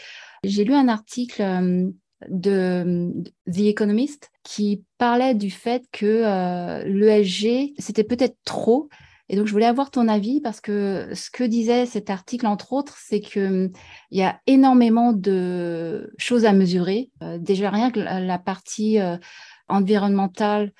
J'ai 0.43 0.65
lu 0.65 0.75
un 0.75 0.89
article 0.89 1.93
de 2.29 3.13
The 3.51 3.61
Economist 3.61 4.31
qui 4.43 4.85
parlait 4.99 5.35
du 5.35 5.51
fait 5.51 5.85
que 5.93 6.07
euh, 6.07 6.85
l'ESG, 6.85 7.75
c'était 7.79 8.05
peut-être 8.05 8.37
trop. 8.45 8.89
Et 9.29 9.37
donc, 9.37 9.47
je 9.47 9.53
voulais 9.53 9.67
avoir 9.67 9.91
ton 9.91 10.09
avis 10.09 10.41
parce 10.41 10.61
que 10.61 11.09
ce 11.15 11.31
que 11.31 11.45
disait 11.45 11.87
cet 11.87 12.11
article, 12.11 12.47
entre 12.47 12.73
autres, 12.73 12.97
c'est 12.99 13.21
qu'il 13.21 13.73
y 14.11 14.23
a 14.23 14.41
énormément 14.47 15.13
de 15.13 16.13
choses 16.19 16.45
à 16.45 16.53
mesurer. 16.53 17.11
Euh, 17.23 17.39
déjà, 17.39 17.71
rien 17.71 17.91
que 17.91 18.01
la, 18.01 18.39
partie 18.39 19.01
euh, 19.01 19.17
environnementale, 19.69 20.73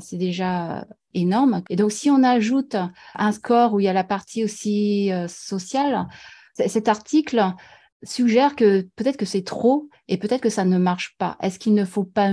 c'est 0.00 0.18
déjà 0.18 0.86
énorme. 1.14 1.62
Et 1.70 1.76
donc, 1.76 1.92
si 1.92 2.10
on 2.10 2.22
ajoute 2.22 2.76
un 3.14 3.32
score 3.32 3.72
où 3.72 3.80
il 3.80 3.84
y 3.84 3.88
a 3.88 3.94
la 3.94 4.04
partie 4.04 4.44
aussi 4.44 5.10
sociale, 5.28 6.08
cet 6.66 6.88
article 6.88 7.54
suggère 8.04 8.56
que 8.56 8.82
peut-être 8.96 9.16
que 9.16 9.24
c'est 9.24 9.44
trop 9.44 9.88
et 10.08 10.18
peut-être 10.18 10.42
que 10.42 10.50
ça 10.50 10.64
ne 10.64 10.78
marche 10.78 11.14
pas. 11.18 11.36
Est-ce 11.40 11.58
qu'il 11.58 11.74
ne 11.74 11.84
faut 11.84 12.04
pas 12.04 12.32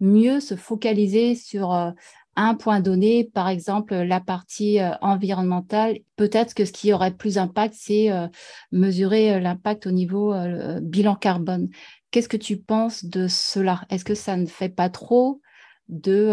mieux 0.00 0.40
se 0.40 0.56
focaliser 0.56 1.34
sur 1.34 1.72
euh, 1.72 1.90
un 2.36 2.54
point 2.54 2.80
donné, 2.80 3.24
par 3.24 3.48
exemple 3.48 3.94
la 3.94 4.20
partie 4.20 4.80
euh, 4.80 4.90
environnementale 5.00 5.98
Peut-être 6.16 6.54
que 6.54 6.64
ce 6.64 6.72
qui 6.72 6.92
aurait 6.92 7.14
plus 7.14 7.34
d'impact, 7.34 7.74
c'est 7.76 8.10
euh, 8.10 8.28
mesurer 8.70 9.40
l'impact 9.40 9.86
au 9.86 9.90
niveau 9.90 10.32
bilan 10.80 11.16
carbone. 11.16 11.68
Qu'est-ce 12.10 12.28
que 12.28 12.36
tu 12.36 12.56
penses 12.56 13.04
de 13.04 13.26
cela? 13.26 13.82
Est-ce 13.90 14.04
que 14.04 14.14
ça 14.14 14.36
ne 14.36 14.46
fait 14.46 14.68
pas 14.68 14.88
trop 14.88 15.40
de 15.88 16.32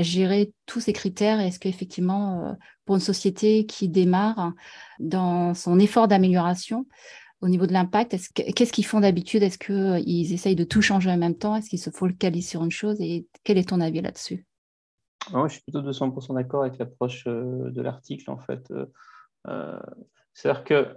gérer 0.00 0.54
tous 0.64 0.80
ces 0.80 0.94
critères? 0.94 1.40
Est-ce 1.40 1.58
qu'effectivement, 1.58 2.56
pour 2.86 2.94
une 2.94 3.02
société 3.02 3.66
qui 3.66 3.90
démarre 3.90 4.54
dans 4.98 5.52
son 5.52 5.78
effort 5.78 6.08
d'amélioration, 6.08 6.86
au 7.42 7.48
niveau 7.48 7.66
de 7.66 7.72
l'impact 7.72 8.16
Qu'est-ce 8.34 8.72
qu'ils 8.72 8.86
font 8.86 9.00
d'habitude? 9.00 9.42
Est-ce 9.42 9.58
qu'ils 9.58 9.74
euh, 9.74 10.34
essayent 10.34 10.56
de 10.56 10.64
tout 10.64 10.80
changer 10.80 11.10
en 11.10 11.18
même 11.18 11.36
temps? 11.36 11.56
Est-ce 11.56 11.68
qu'ils 11.68 11.80
se 11.80 11.90
focalisent 11.90 12.48
sur 12.48 12.64
une 12.64 12.70
chose? 12.70 12.96
Et 13.00 13.26
quel 13.44 13.58
est 13.58 13.68
ton 13.68 13.80
avis 13.80 14.00
là-dessus? 14.00 14.46
Je 15.30 15.48
suis 15.48 15.62
plutôt 15.62 15.82
200% 15.82 16.34
d'accord 16.34 16.62
avec 16.62 16.78
l'approche 16.78 17.24
euh, 17.26 17.70
de 17.70 17.82
l'article, 17.82 18.30
en 18.30 18.38
fait. 18.38 18.72
Euh, 19.48 19.78
c'est-à-dire 20.34 20.64
que 20.64 20.96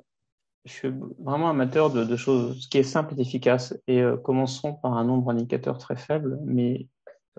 je 0.65 0.71
suis 0.71 0.93
vraiment 1.19 1.49
amateur 1.49 1.91
de, 1.91 2.15
choses 2.15 2.67
qui 2.69 2.79
est 2.79 2.83
simple 2.83 3.13
et 3.17 3.21
efficace. 3.21 3.77
Et 3.87 4.03
commençons 4.23 4.73
par 4.73 4.93
un 4.93 5.03
nombre 5.03 5.31
d'indicateurs 5.31 5.77
très 5.77 5.95
faible, 5.95 6.39
mais 6.43 6.87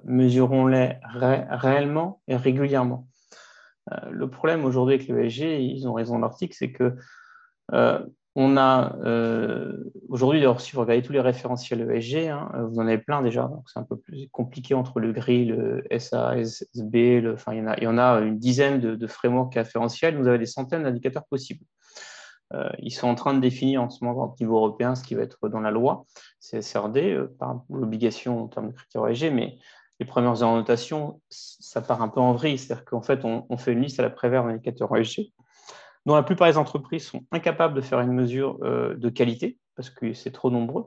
mesurons-les 0.05 0.99
réellement 1.03 2.21
et 2.29 2.37
régulièrement. 2.37 3.09
le 4.09 4.31
problème 4.31 4.65
aujourd'hui 4.65 4.95
avec 4.95 5.09
l'ESG, 5.09 5.61
ils 5.61 5.89
ont 5.89 5.95
raison 5.95 6.15
dans 6.15 6.21
l'article, 6.21 6.55
c'est 6.57 6.71
que 6.71 6.95
on 8.39 8.59
a 8.59 8.95
euh, 8.99 9.91
aujourd'hui, 10.11 10.45
si 10.59 10.73
vous 10.73 10.81
regardez 10.83 11.03
tous 11.03 11.15
les 11.15 11.21
référentiels 11.21 11.91
ESG, 11.91 12.29
hein, 12.29 12.51
vous 12.71 12.79
en 12.79 12.87
avez 12.87 12.99
plein 12.99 13.23
déjà, 13.23 13.45
donc 13.45 13.65
c'est 13.67 13.81
un 13.81 13.83
peu 13.83 13.97
plus 13.97 14.29
compliqué 14.29 14.75
entre 14.75 15.01
le 15.01 15.11
GRI, 15.13 15.47
le 15.47 15.83
SASB, 15.91 17.23
le, 17.23 17.33
enfin, 17.33 17.55
il, 17.55 17.83
y 17.83 17.87
en 17.87 17.97
a, 17.97 18.21
une 18.21 18.39
dizaine 18.39 18.79
de, 18.79 19.07
frameworks 19.07 19.55
référentiels, 19.55 20.19
vous 20.19 20.29
avez 20.29 20.39
des 20.39 20.47
centaines 20.47 20.83
d'indicateurs 20.83 21.25
possibles. 21.25 21.65
Euh, 22.53 22.69
ils 22.79 22.93
sont 22.93 23.09
en 23.09 23.15
train 23.15 23.33
de 23.33 23.41
définir 23.41 23.83
en 23.83 23.89
ce 23.89 24.05
moment 24.05 24.25
au 24.25 24.37
niveau 24.39 24.59
européen 24.59 24.95
ce 24.95 25.03
qui 25.03 25.15
va 25.15 25.23
être 25.23 25.49
dans 25.49 25.61
la 25.61 25.71
loi, 25.71 26.05
CSRD, 26.41 27.15
euh, 27.15 27.35
par 27.39 27.63
l'obligation 27.71 28.45
en 28.45 28.49
termes 28.49 28.69
de 28.69 28.75
critères 28.75 29.09
ESG, 29.09 29.33
mais 29.33 29.59
les 29.99 30.05
premières 30.05 30.43
annotations, 30.43 31.23
ça 31.31 31.81
part 31.81 32.03
un 32.03 32.09
peu 32.09 32.21
en 32.21 32.35
vrille, 32.35 32.59
c'est-à-dire 32.59 32.85
qu'en 32.85 33.01
fait, 33.01 33.25
on, 33.25 33.57
fait 33.57 33.73
une 33.73 33.81
liste 33.81 33.99
à 33.99 34.03
la 34.03 34.11
prévère 34.11 34.45
d'indicateurs 34.45 34.95
ESG 34.95 35.33
dont 36.07 36.15
la 36.15 36.23
plupart 36.23 36.49
des 36.49 36.57
entreprises 36.57 37.05
sont 37.05 37.25
incapables 37.33 37.75
de 37.75 37.81
faire 37.81 38.01
une 38.01 38.13
mesure 38.13 38.59
euh, 38.63 38.95
de 38.95 39.11
qualité 39.11 39.59
parce 39.75 39.91
que 39.91 40.15
c'est 40.15 40.31
trop 40.31 40.51
nombreux, 40.51 40.87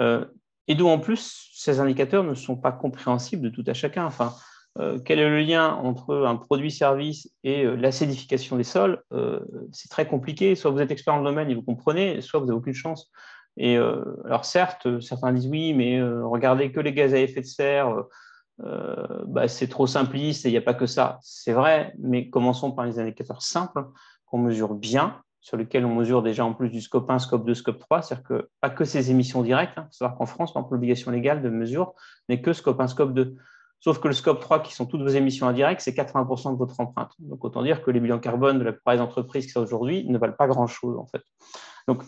euh, 0.00 0.26
et 0.66 0.74
dont 0.74 0.90
en 0.90 0.98
plus 0.98 1.50
ces 1.54 1.80
indicateurs 1.80 2.24
ne 2.24 2.34
sont 2.34 2.56
pas 2.56 2.72
compréhensibles 2.72 3.42
de 3.42 3.48
tout 3.48 3.64
à 3.66 3.72
chacun. 3.72 4.04
Enfin, 4.04 4.34
euh, 4.78 4.98
quel 5.02 5.18
est 5.18 5.28
le 5.28 5.40
lien 5.40 5.72
entre 5.72 6.14
un 6.26 6.36
produit-service 6.36 7.30
et 7.42 7.64
l'acidification 7.64 8.56
des 8.56 8.64
sols? 8.64 9.02
C'est 9.72 9.88
très 9.88 10.06
compliqué. 10.06 10.54
Soit 10.56 10.70
vous 10.70 10.80
êtes 10.80 10.90
expert 10.90 11.14
dans 11.14 11.20
le 11.20 11.30
domaine 11.30 11.48
et 11.48 11.54
vous 11.54 11.62
comprenez, 11.62 12.20
soit 12.20 12.38
vous 12.38 12.46
n'avez 12.46 12.58
aucune 12.58 12.74
chance. 12.74 13.10
Et 13.56 13.76
alors 13.76 14.44
certes, 14.44 15.00
certains 15.00 15.32
disent 15.32 15.46
oui, 15.46 15.72
mais 15.72 16.02
regardez 16.02 16.70
que 16.70 16.80
les 16.80 16.92
gaz 16.92 17.14
à 17.14 17.18
effet 17.18 17.40
de 17.40 17.46
serre. 17.46 18.04
Bah, 18.58 19.48
c'est 19.48 19.68
trop 19.68 19.86
simpliste 19.86 20.44
et 20.44 20.50
il 20.50 20.52
n'y 20.52 20.58
a 20.58 20.62
pas 20.62 20.74
que 20.74 20.86
ça. 20.86 21.18
C'est 21.22 21.54
vrai, 21.54 21.94
mais 21.98 22.28
commençons 22.28 22.72
par 22.72 22.84
les 22.84 22.98
indicateurs 22.98 23.40
simples 23.40 23.84
qu'on 24.30 24.38
mesure 24.38 24.74
bien, 24.74 25.20
sur 25.40 25.56
lequel 25.56 25.84
on 25.86 25.94
mesure 25.94 26.22
déjà 26.22 26.44
en 26.44 26.52
plus 26.52 26.68
du 26.68 26.80
scope 26.80 27.10
1, 27.10 27.18
scope 27.18 27.46
2, 27.46 27.54
scope 27.54 27.78
3, 27.78 28.02
c'est-à-dire 28.02 28.24
que 28.24 28.50
pas 28.60 28.70
que 28.70 28.84
ces 28.84 29.10
émissions 29.10 29.42
directes, 29.42 29.78
hein, 29.78 29.88
c'est-à-dire 29.90 30.16
qu'en 30.16 30.26
France, 30.26 30.54
l'obligation 30.70 31.10
légale 31.10 31.42
de 31.42 31.48
mesure 31.48 31.94
n'est 32.28 32.40
que 32.40 32.52
scope 32.52 32.80
1, 32.80 32.88
scope 32.88 33.14
2. 33.14 33.36
Sauf 33.80 34.00
que 34.00 34.08
le 34.08 34.14
scope 34.14 34.40
3, 34.40 34.62
qui 34.62 34.74
sont 34.74 34.86
toutes 34.86 35.02
vos 35.02 35.08
émissions 35.08 35.46
indirectes, 35.46 35.80
c'est 35.80 35.96
80% 35.96 36.52
de 36.52 36.58
votre 36.58 36.78
empreinte. 36.80 37.12
Donc 37.20 37.44
autant 37.44 37.62
dire 37.62 37.82
que 37.82 37.90
les 37.90 38.00
bilans 38.00 38.18
carbone 38.18 38.58
de 38.58 38.64
la 38.64 38.72
plupart 38.72 38.94
des 38.94 39.00
entreprises 39.00 39.46
qui 39.46 39.52
sont 39.52 39.62
aujourd'hui 39.62 40.04
ne 40.08 40.18
valent 40.18 40.34
pas 40.36 40.48
grand-chose 40.48 40.98
en 40.98 41.06
fait. 41.06 41.22
Donc 41.86 42.02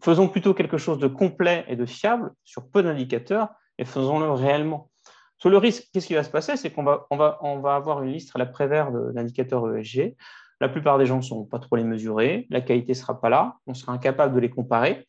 faisons 0.00 0.28
plutôt 0.28 0.54
quelque 0.54 0.78
chose 0.78 0.98
de 0.98 1.08
complet 1.08 1.64
et 1.68 1.74
de 1.74 1.86
fiable 1.86 2.32
sur 2.44 2.70
peu 2.70 2.84
d'indicateurs 2.84 3.48
et 3.78 3.84
faisons-le 3.84 4.30
réellement. 4.30 4.90
Sur 5.38 5.50
le 5.50 5.58
risque, 5.58 5.88
qu'est-ce 5.92 6.06
qui 6.06 6.14
va 6.14 6.22
se 6.22 6.30
passer? 6.30 6.56
C'est 6.56 6.70
qu'on 6.70 6.84
va, 6.84 7.06
on 7.10 7.16
va, 7.16 7.38
on 7.42 7.58
va 7.58 7.74
avoir 7.74 8.02
une 8.02 8.12
liste 8.12 8.30
à 8.34 8.38
la 8.38 8.46
prévère 8.46 8.92
d'indicateurs 8.92 9.76
ESG 9.76 10.16
la 10.60 10.68
plupart 10.68 10.98
des 10.98 11.06
gens 11.06 11.16
ne 11.16 11.22
sauront 11.22 11.44
pas 11.44 11.58
trop 11.58 11.76
les 11.76 11.84
mesurer, 11.84 12.46
la 12.50 12.60
qualité 12.60 12.92
ne 12.92 12.96
sera 12.96 13.20
pas 13.20 13.28
là, 13.28 13.56
on 13.66 13.74
sera 13.74 13.92
incapable 13.92 14.34
de 14.34 14.40
les 14.40 14.50
comparer. 14.50 15.06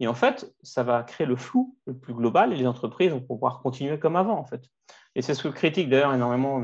Et 0.00 0.06
en 0.06 0.14
fait, 0.14 0.52
ça 0.62 0.82
va 0.82 1.02
créer 1.02 1.26
le 1.26 1.36
flou 1.36 1.76
le 1.86 1.96
plus 1.96 2.14
global 2.14 2.52
et 2.52 2.56
les 2.56 2.66
entreprises 2.66 3.12
vont 3.12 3.20
pouvoir 3.20 3.60
continuer 3.60 3.98
comme 3.98 4.16
avant. 4.16 4.38
En 4.38 4.44
fait. 4.44 4.62
Et 5.14 5.22
c'est 5.22 5.34
ce 5.34 5.42
que 5.44 5.48
critique 5.48 5.88
d'ailleurs 5.88 6.14
énormément 6.14 6.60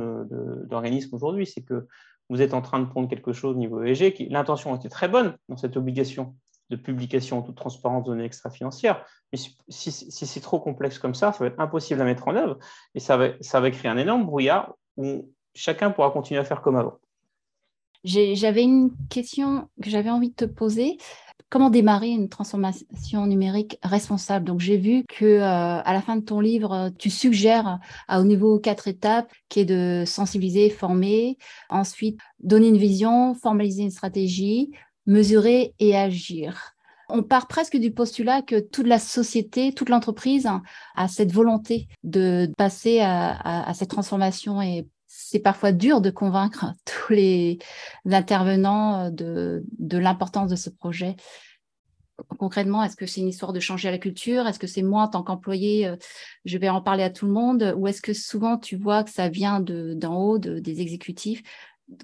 d'organismes 0.64 1.14
aujourd'hui, 1.14 1.46
c'est 1.46 1.62
que 1.62 1.87
vous 2.31 2.42
êtes 2.42 2.53
en 2.53 2.62
train 2.62 2.81
de 2.81 2.87
prendre 2.87 3.09
quelque 3.09 3.33
chose 3.33 3.57
au 3.57 3.59
niveau 3.59 3.83
ESG, 3.83 4.27
l'intention 4.31 4.74
était 4.77 4.88
très 4.88 5.09
bonne 5.09 5.37
dans 5.48 5.57
cette 5.57 5.77
obligation 5.77 6.37
de 6.68 6.77
publication 6.77 7.38
en 7.38 7.42
toute 7.42 7.57
transparence 7.57 8.05
de 8.05 8.11
données 8.11 8.24
extra-financières. 8.24 9.05
Mais 9.33 9.38
si, 9.68 9.90
c'est 9.90 10.40
trop 10.40 10.61
complexe 10.61 10.98
comme 10.98 11.14
ça, 11.14 11.33
ça 11.33 11.38
va 11.38 11.46
être 11.46 11.61
impossible 11.61 12.01
à 12.01 12.05
mettre 12.05 12.29
en 12.29 12.37
œuvre 12.37 12.59
et 12.94 13.01
ça 13.01 13.16
va 13.16 13.70
créer 13.70 13.90
un 13.90 13.96
énorme 13.96 14.27
brouillard 14.27 14.74
où 14.96 15.31
chacun 15.55 15.90
pourra 15.90 16.11
continuer 16.11 16.40
à 16.40 16.44
faire 16.44 16.61
comme 16.61 16.77
avant. 16.77 16.98
J'avais 18.04 18.62
une 18.62 18.90
question 19.11 19.68
que 19.82 19.90
j'avais 19.90 20.11
envie 20.11 20.30
de 20.30 20.34
te 20.34 20.44
poser. 20.44 20.98
Comment 21.50 21.70
démarrer 21.70 22.08
une 22.08 22.28
transformation 22.28 23.26
numérique 23.26 23.78
responsable? 23.82 24.44
Donc 24.44 24.61
j'ai 24.61 24.76
vu 24.76 25.04
que 25.08 25.24
euh, 25.24 25.80
à 25.80 25.92
la 25.94 26.02
fin 26.02 26.16
de 26.16 26.22
ton 26.22 26.40
livre, 26.40 26.90
tu 26.98 27.08
suggères 27.08 27.78
à, 28.06 28.20
au 28.20 28.24
niveau 28.24 28.58
quatre 28.58 28.87
étapes, 28.87 29.32
qui 29.48 29.61
est 29.61 29.64
de 29.64 30.04
sensibiliser, 30.06 30.68
former, 30.68 31.38
ensuite 31.70 32.18
donner 32.40 32.68
une 32.68 32.76
vision, 32.76 33.34
formaliser 33.34 33.82
une 33.82 33.90
stratégie, 33.90 34.70
mesurer 35.06 35.74
et 35.78 35.96
agir. 35.96 36.74
On 37.08 37.22
part 37.22 37.48
presque 37.48 37.78
du 37.78 37.92
postulat 37.92 38.42
que 38.42 38.61
toute 38.61 38.87
la 38.87 38.98
société, 38.98 39.72
toute 39.72 39.88
l'entreprise 39.88 40.46
a 40.94 41.08
cette 41.08 41.32
volonté 41.32 41.88
de 42.04 42.52
passer 42.58 43.00
à, 43.00 43.66
à 43.66 43.72
cette 43.72 43.88
transformation 43.88 44.61
et 44.61 44.87
c'est 45.20 45.40
parfois 45.40 45.72
dur 45.72 46.00
de 46.00 46.11
convaincre 46.11 46.66
tous 46.85 47.12
les 47.12 47.59
intervenants 48.07 49.11
euh, 49.20 49.61
de, 49.78 49.98
l'importance 49.98 50.48
de 50.48 50.54
ce 50.54 50.70
projet. 50.70 51.16
concrètement 52.38 52.85
Est-ce 52.85 52.94
que 52.94 53.04
c'est 53.04 53.20
une 53.20 53.28
histoire 53.28 53.52
de 53.52 53.59
changer 53.59 53.90
la 53.90 53.98
culture? 53.98 54.46
Est-ce 54.46 54.61
que 54.61 54.68
c'est 54.68 54.83
moi 54.83 55.02
en 55.02 55.09
tant 55.09 55.24
qu'employé, 55.24 55.88
euh, 55.88 55.96
je 56.44 56.57
vais 56.57 56.68
en 56.68 56.81
parler 56.81 57.02
à 57.02 57.11
tout 57.11 57.26
le 57.26 57.33
monde? 57.33 57.74
Ou 57.76 57.88
est-ce 57.88 58.00
que 58.00 58.12
souvent 58.12 58.59
tu 58.59 58.76
vois 58.76 59.02
que 59.02 59.11
ça 59.11 59.28
vient 59.28 59.59
d'en 59.61 60.22
haut, 60.22 60.38
des 60.38 60.81
exécutifs? 60.81 61.42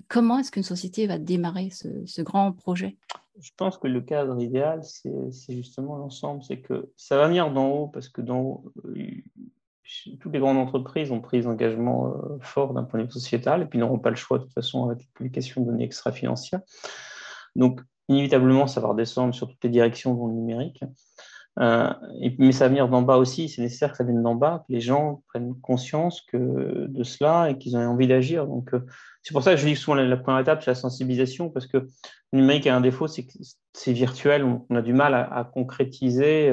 Comment 0.08 0.40
est-ce 0.40 0.50
qu'une 0.50 0.64
société 0.64 1.06
va 1.06 1.18
démarrer 1.18 1.70
ce, 1.70 2.22
grand 2.22 2.50
projet? 2.50 2.96
Je 3.38 3.50
pense 3.56 3.78
que 3.78 3.86
le 3.86 4.00
cadre 4.00 4.40
idéal, 4.40 4.82
c'est 4.82 5.54
justement 5.54 5.98
l'ensemble. 5.98 6.42
C'est 6.42 6.60
que 6.60 6.90
ça 6.96 7.16
va 7.16 7.28
venir 7.28 7.52
d'en 7.52 7.68
haut 7.68 7.88
parce 7.88 8.08
que 8.08 8.22
d'en 8.22 8.40
haut, 8.40 8.72
toutes 10.20 10.32
les 10.32 10.38
grandes 10.38 10.56
entreprises 10.56 11.10
ont 11.10 11.20
pris 11.20 11.40
des 11.40 11.46
engagements 11.46 12.08
euh, 12.08 12.38
forts 12.40 12.72
d'un 12.74 12.84
point 12.84 13.00
de 13.00 13.04
vue 13.04 13.10
sociétal 13.10 13.62
et 13.62 13.66
puis 13.66 13.78
n'auront 13.78 13.98
pas 13.98 14.10
le 14.10 14.16
choix 14.16 14.38
de 14.38 14.44
toute 14.44 14.54
façon 14.54 14.88
avec 14.88 15.02
la 15.02 15.08
publication 15.14 15.60
de 15.62 15.66
données 15.66 15.84
extra-financières. 15.84 16.60
Donc, 17.54 17.80
inévitablement, 18.08 18.66
ça 18.66 18.80
va 18.80 18.88
redescendre 18.88 19.34
sur 19.34 19.48
toutes 19.48 19.62
les 19.62 19.70
directions 19.70 20.14
dans 20.14 20.26
le 20.26 20.34
numérique. 20.34 20.82
Euh, 21.60 21.92
mais 22.38 22.50
ça 22.50 22.64
va 22.64 22.70
venir 22.70 22.88
d'en 22.88 23.02
bas 23.02 23.16
aussi. 23.16 23.48
C'est 23.48 23.62
nécessaire 23.62 23.92
que 23.92 23.96
ça 23.96 24.04
vienne 24.04 24.22
d'en 24.22 24.34
bas, 24.34 24.64
que 24.66 24.72
les 24.72 24.80
gens 24.80 25.22
prennent 25.28 25.54
conscience 25.60 26.26
de 26.32 27.02
cela 27.04 27.50
et 27.50 27.58
qu'ils 27.58 27.74
aient 27.74 27.84
envie 27.84 28.08
d'agir. 28.08 28.46
Donc, 28.46 28.74
euh, 28.74 28.80
c'est 29.22 29.32
pour 29.32 29.42
ça 29.42 29.52
que 29.52 29.58
je 29.58 29.66
dis 29.66 29.76
souvent 29.76 29.94
la, 29.94 30.04
la 30.04 30.16
première 30.16 30.40
étape, 30.40 30.62
c'est 30.62 30.70
la 30.70 30.74
sensibilisation, 30.74 31.50
parce 31.50 31.66
que 31.66 31.76
le 32.32 32.40
numérique 32.40 32.66
a 32.66 32.74
un 32.74 32.80
défaut, 32.80 33.06
c'est 33.06 33.24
que 33.24 33.32
c'est 33.72 33.92
virtuel. 33.92 34.44
On, 34.44 34.74
a 34.74 34.82
du 34.82 34.92
mal 34.92 35.14
à, 35.14 35.48
concrétiser. 35.52 36.52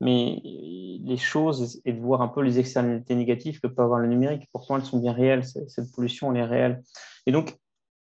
Mais 0.00 0.40
les 0.42 1.16
choses 1.16 1.80
et 1.84 1.92
de 1.92 2.00
voir 2.00 2.22
un 2.22 2.28
peu 2.28 2.42
les 2.42 2.58
externalités 2.58 3.14
négatives 3.14 3.60
que 3.60 3.66
peut 3.66 3.82
avoir 3.82 3.98
le 4.00 4.08
numérique. 4.08 4.48
Pourtant, 4.52 4.76
elles 4.76 4.84
sont 4.84 4.98
bien 4.98 5.12
réelles. 5.12 5.44
Cette 5.44 5.92
pollution, 5.92 6.32
elle 6.32 6.40
est 6.40 6.44
réelle. 6.44 6.82
Et 7.26 7.32
donc, 7.32 7.56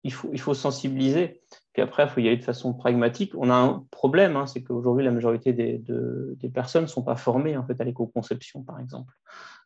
il 0.04 0.14
faut, 0.14 0.30
il 0.34 0.40
faut 0.40 0.54
sensibiliser. 0.54 1.42
Puis 1.74 1.82
après, 1.82 2.04
il 2.04 2.10
faut 2.10 2.20
y 2.22 2.28
aller 2.28 2.38
de 2.38 2.44
façon 2.44 2.74
pragmatique. 2.74 3.34
On 3.36 3.50
a 3.50 3.56
un 3.56 3.86
problème, 3.92 4.36
hein, 4.36 4.46
c'est 4.46 4.64
qu'aujourd'hui, 4.64 5.04
la 5.04 5.12
majorité 5.12 5.52
des, 5.54 5.84
des 5.88 6.50
personnes 6.50 6.84
ne 6.84 6.88
sont 6.90 7.04
pas 7.04 7.16
formées 7.16 7.58
en 7.58 7.66
fait, 7.66 7.80
à 7.82 7.84
l'éco-conception, 7.84 8.64
par 8.64 8.80
exemple. 8.80 9.14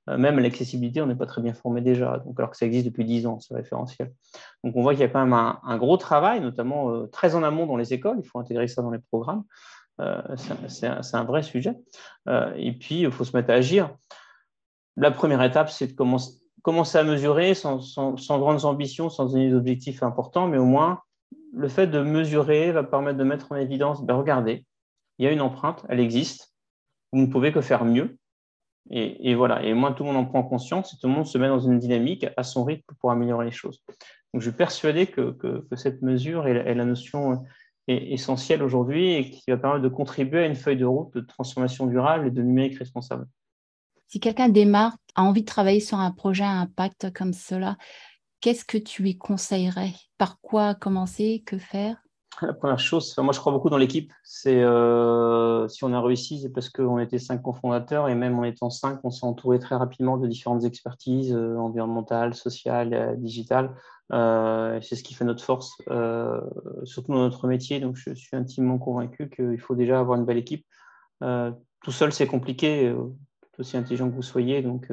Euh, 0.09 0.17
même 0.17 0.37
à 0.37 0.41
l'accessibilité, 0.41 1.01
on 1.01 1.07
n'est 1.07 1.15
pas 1.15 1.25
très 1.25 1.41
bien 1.41 1.53
formé 1.53 1.81
déjà, 1.81 2.19
donc, 2.19 2.39
alors 2.39 2.51
que 2.51 2.57
ça 2.57 2.65
existe 2.65 2.85
depuis 2.85 3.05
10 3.05 3.27
ans, 3.27 3.39
ce 3.39 3.53
référentiel. 3.53 4.11
Donc 4.63 4.75
on 4.75 4.81
voit 4.81 4.93
qu'il 4.93 5.01
y 5.01 5.05
a 5.05 5.09
quand 5.09 5.23
même 5.23 5.33
un, 5.33 5.77
gros 5.77 5.97
travail, 5.97 6.41
notamment 6.41 6.91
euh, 6.91 7.07
très 7.07 7.35
en 7.35 7.43
amont 7.43 7.65
dans 7.65 7.77
les 7.77 7.93
écoles, 7.93 8.17
il 8.19 8.27
faut 8.27 8.39
intégrer 8.39 8.67
ça 8.67 8.81
dans 8.81 8.91
les 8.91 8.99
programmes. 8.99 9.43
Euh, 9.99 10.21
c'est 10.67 11.15
un, 11.15 11.23
vrai 11.23 11.43
sujet. 11.43 11.75
et 12.55 12.73
puis, 12.73 13.01
il 13.01 13.11
faut 13.11 13.25
se 13.25 13.35
mettre 13.35 13.49
à 13.49 13.53
agir. 13.53 13.95
La 14.97 15.11
première 15.11 15.41
étape, 15.43 15.69
c'est 15.69 15.87
de 15.87 15.93
commencer, 15.93 16.97
à 16.97 17.03
mesurer 17.03 17.53
sans, 17.53 17.79
grandes 18.39 18.65
ambitions, 18.65 19.09
sans 19.09 19.27
donner 19.27 19.49
d'objectifs 19.49 20.03
importants, 20.03 20.47
mais 20.47 20.57
au 20.57 20.65
moins, 20.65 21.01
le 21.53 21.67
fait 21.67 21.87
de 21.87 22.01
mesurer 22.01 22.71
va 22.71 22.83
permettre 22.83 23.17
de 23.17 23.23
mettre 23.23 23.51
en 23.51 23.55
évidence, 23.55 24.03
ben 24.03 24.15
regardez, 24.15 24.65
il 25.17 25.25
y 25.25 25.27
a 25.27 25.31
une 25.31 25.41
empreinte, 25.41 25.85
elle 25.89 25.99
existe, 25.99 26.53
vous 27.11 27.19
ne 27.21 27.27
pouvez 27.27 27.51
que 27.51 27.61
faire 27.61 27.85
mieux. 27.85 28.17
Et, 28.91 29.35
voilà, 29.35 29.63
et 29.63 29.73
moins 29.75 29.93
tout 29.93 30.03
le 30.03 30.11
monde 30.11 30.17
en 30.17 30.25
prend 30.25 30.41
conscience, 30.41 30.93
et 30.93 30.97
tout 30.99 31.07
le 31.07 31.13
monde 31.13 31.27
se 31.27 31.37
met 31.37 31.47
dans 31.47 31.59
une 31.59 31.77
dynamique 31.77 32.25
à 32.35 32.43
son 32.43 32.63
rythme 32.63 32.95
pour 32.99 33.11
améliorer 33.11 33.45
les 33.45 33.51
choses. 33.51 33.83
Donc 34.33 34.41
je 34.41 34.49
suis 34.49 34.57
persuadé 34.57 35.05
que, 35.05 35.37
cette 35.75 36.01
mesure 36.01 36.47
est, 36.47 36.73
la 36.73 36.85
notion 36.85 37.43
essentielle 37.89 38.63
aujourd'hui 38.63 39.13
et 39.13 39.29
qui 39.29 39.43
va 39.49 39.57
permettre 39.57 39.83
de 39.83 39.89
contribuer 39.89 40.43
à 40.43 40.45
une 40.45 40.55
feuille 40.55 40.77
de 40.77 40.85
route 40.85 41.13
de 41.13 41.21
transformation 41.21 41.87
durable 41.87 42.27
et 42.27 42.31
de 42.31 42.41
numérique 42.41 42.77
responsable. 42.77 43.27
Si 44.07 44.19
quelqu'un 44.19 44.49
démarre, 44.49 44.95
a 45.15 45.23
envie 45.23 45.41
de 45.41 45.45
travailler 45.45 45.79
sur 45.79 45.99
un 45.99 46.11
projet 46.11 46.43
à 46.43 46.51
impact 46.51 47.13
comme 47.13 47.33
cela, 47.33 47.77
qu'est-ce 48.41 48.65
que 48.65 48.77
tu 48.77 49.03
lui 49.03 49.17
conseillerais? 49.17 49.93
Par 50.17 50.39
quoi 50.41 50.73
commencer? 50.75 51.43
Que 51.45 51.57
faire? 51.57 51.97
La 52.41 52.53
première 52.53 52.79
chose, 52.79 53.13
moi 53.17 53.33
je 53.33 53.39
crois 53.39 53.51
beaucoup 53.51 53.69
dans 53.69 53.77
l'équipe. 53.77 54.13
C'est 54.23 54.63
euh, 54.63 55.67
si 55.67 55.83
on 55.83 55.93
a 55.93 56.01
réussi, 56.01 56.41
c'est 56.41 56.49
parce 56.49 56.69
qu'on 56.69 56.99
était 56.99 57.17
cinq 57.17 57.41
cofondateurs 57.41 58.07
et 58.07 58.15
même 58.15 58.39
en 58.39 58.45
étant 58.45 58.69
cinq, 58.69 58.99
on 59.03 59.09
s'est 59.09 59.25
entouré 59.25 59.59
très 59.59 59.75
rapidement 59.75 60.17
de 60.17 60.25
différentes 60.25 60.63
expertises 60.63 61.33
euh, 61.33 61.57
environnementales, 61.57 62.33
sociales, 62.33 62.93
euh, 62.93 63.15
digitales. 63.15 63.75
C'est 64.11 64.95
ce 64.95 65.03
qui 65.03 65.13
fait 65.13 65.25
notre 65.25 65.43
force, 65.43 65.77
surtout 66.83 67.11
dans 67.13 67.19
notre 67.19 67.47
métier. 67.47 67.79
Donc 67.79 67.95
je 67.95 68.13
suis 68.13 68.35
intimement 68.35 68.77
convaincu 68.77 69.29
qu'il 69.29 69.59
faut 69.59 69.75
déjà 69.75 69.99
avoir 69.99 70.17
une 70.19 70.25
belle 70.25 70.37
équipe. 70.37 70.65
tout 71.21 71.91
seul, 71.91 72.11
c'est 72.11 72.27
compliqué, 72.27 72.95
aussi 73.57 73.77
intelligent 73.77 74.09
que 74.09 74.15
vous 74.15 74.21
soyez. 74.21 74.61
Donc 74.61 74.91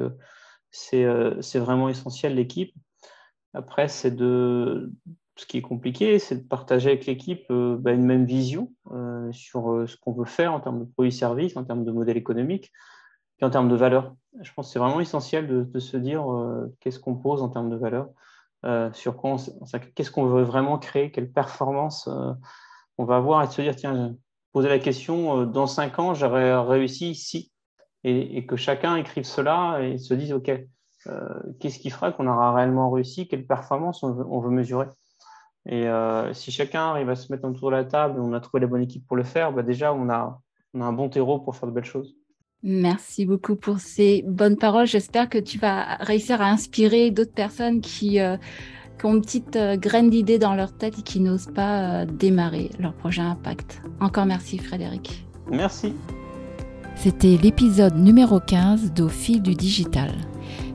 c'est 0.71 1.05
vraiment 1.59 1.89
essentiel 1.89 2.35
l'équipe. 2.35 2.73
Après, 3.53 3.87
c'est 3.87 4.11
de 4.11 4.91
ce 5.37 5.45
qui 5.45 5.57
est 5.57 5.61
compliqué, 5.61 6.19
c'est 6.19 6.35
de 6.35 6.47
partager 6.47 6.89
avec 6.89 7.05
l'équipe 7.05 7.45
euh, 7.51 7.77
bah, 7.77 7.91
une 7.91 8.05
même 8.05 8.25
vision 8.25 8.73
euh, 8.91 9.31
sur 9.31 9.71
euh, 9.71 9.87
ce 9.87 9.95
qu'on 9.95 10.13
veut 10.13 10.25
faire 10.25 10.53
en 10.53 10.59
termes 10.59 10.79
de 10.79 10.85
produits-services, 10.85 11.55
en 11.55 11.63
termes 11.63 11.85
de 11.85 11.91
modèle 11.91 12.17
économique, 12.17 12.71
et 13.39 13.45
en 13.45 13.49
termes 13.49 13.69
de 13.69 13.75
valeur. 13.75 14.15
Je 14.41 14.51
pense 14.53 14.67
que 14.67 14.73
c'est 14.73 14.79
vraiment 14.79 14.99
essentiel 14.99 15.47
de, 15.47 15.79
se 15.79 15.95
dire 15.95 16.25
qu'est-ce 16.79 16.99
qu'on 16.99 17.15
pose 17.15 17.43
en 17.43 17.49
termes 17.49 17.69
de 17.69 17.75
valeur, 17.75 18.09
sur 18.93 19.21
qu'est-ce 19.95 20.11
qu'on 20.11 20.25
veut 20.25 20.43
vraiment 20.43 20.77
créer, 20.77 21.11
quelle 21.11 21.31
performance 21.31 22.09
on 22.97 23.05
va 23.05 23.17
avoir, 23.17 23.43
et 23.43 23.47
de 23.47 23.51
se 23.51 23.61
dire, 23.61 23.75
tiens, 23.75 24.15
poser 24.51 24.69
la 24.69 24.79
question, 24.79 25.45
dans 25.45 25.67
cinq 25.67 25.99
ans, 25.99 26.13
j'aurais 26.13 26.57
réussi 26.57 27.11
ici, 27.11 27.51
et, 28.03 28.37
et, 28.37 28.45
que 28.45 28.55
chacun 28.55 28.95
écrive 28.95 29.23
cela 29.23 29.79
et 29.81 29.97
se 29.97 30.13
dise, 30.13 30.33
OK, 30.33 30.51
qu'est-ce 31.59 31.79
qui 31.79 31.89
fera 31.89 32.11
qu'on 32.11 32.27
aura 32.27 32.53
réellement 32.53 32.89
réussi, 32.89 33.27
quelle 33.27 33.45
performance 33.45 34.03
on 34.03 34.39
veut 34.39 34.49
mesurer 34.49 34.87
et 35.67 35.85
euh, 35.87 36.33
si 36.33 36.49
chacun 36.49 36.91
arrive 36.91 37.09
à 37.09 37.15
se 37.15 37.31
mettre 37.31 37.45
autour 37.45 37.71
de 37.71 37.75
la 37.75 37.83
table, 37.83 38.19
on 38.21 38.31
a 38.33 38.39
trouvé 38.39 38.61
la 38.61 38.67
bonne 38.67 38.81
équipe 38.81 39.05
pour 39.05 39.17
le 39.17 39.23
faire, 39.23 39.51
bah 39.51 39.63
déjà, 39.63 39.93
on 39.93 40.09
a, 40.09 40.39
on 40.73 40.81
a 40.81 40.85
un 40.85 40.93
bon 40.93 41.09
terreau 41.09 41.39
pour 41.39 41.55
faire 41.57 41.67
de 41.67 41.73
belles 41.73 41.83
choses. 41.83 42.15
Merci 42.63 43.25
beaucoup 43.25 43.55
pour 43.55 43.79
ces 43.79 44.23
bonnes 44.27 44.57
paroles. 44.57 44.87
J'espère 44.87 45.29
que 45.29 45.37
tu 45.37 45.57
vas 45.57 45.95
réussir 45.99 46.41
à 46.41 46.49
inspirer 46.49 47.11
d'autres 47.11 47.33
personnes 47.33 47.81
qui, 47.81 48.19
euh, 48.19 48.35
qui, 48.99 49.05
ont 49.05 49.15
une 49.15 49.21
petite 49.21 49.55
euh, 49.55 49.77
graine 49.77 50.09
d'idée 50.09 50.39
dans 50.39 50.55
leur 50.55 50.75
tête 50.75 50.99
et 50.99 51.01
qui 51.03 51.19
n'osent 51.19 51.51
pas 51.53 52.05
démarrer 52.05 52.71
leur 52.79 52.93
projet 52.93 53.21
Impact. 53.21 53.81
Encore 53.99 54.25
merci 54.25 54.57
Frédéric. 54.57 55.25
Merci. 55.51 55.93
C'était 56.95 57.37
l'épisode 57.37 57.95
numéro 57.95 58.39
15 58.39 58.91
d'Au 58.93 59.07
fil 59.07 59.43
du 59.43 59.53
digital. 59.53 60.11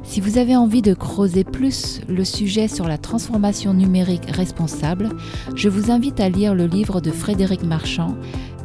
Si 0.05 0.21
vous 0.21 0.38
avez 0.38 0.55
envie 0.57 0.83
de 0.83 0.95
creuser 0.95 1.42
plus 1.42 2.01
le 2.09 2.25
sujet 2.25 2.68
sur 2.68 2.87
la 2.87 2.99
transformation 2.99 3.75
numérique 3.75 4.31
responsable, 4.31 5.11
je 5.57 5.68
vous 5.68 5.90
invite 5.90 6.21
à 6.21 6.29
lire 6.29 6.55
le 6.55 6.66
livre 6.66 7.01
de 7.01 7.11
Frédéric 7.11 7.64
Marchand, 7.64 8.16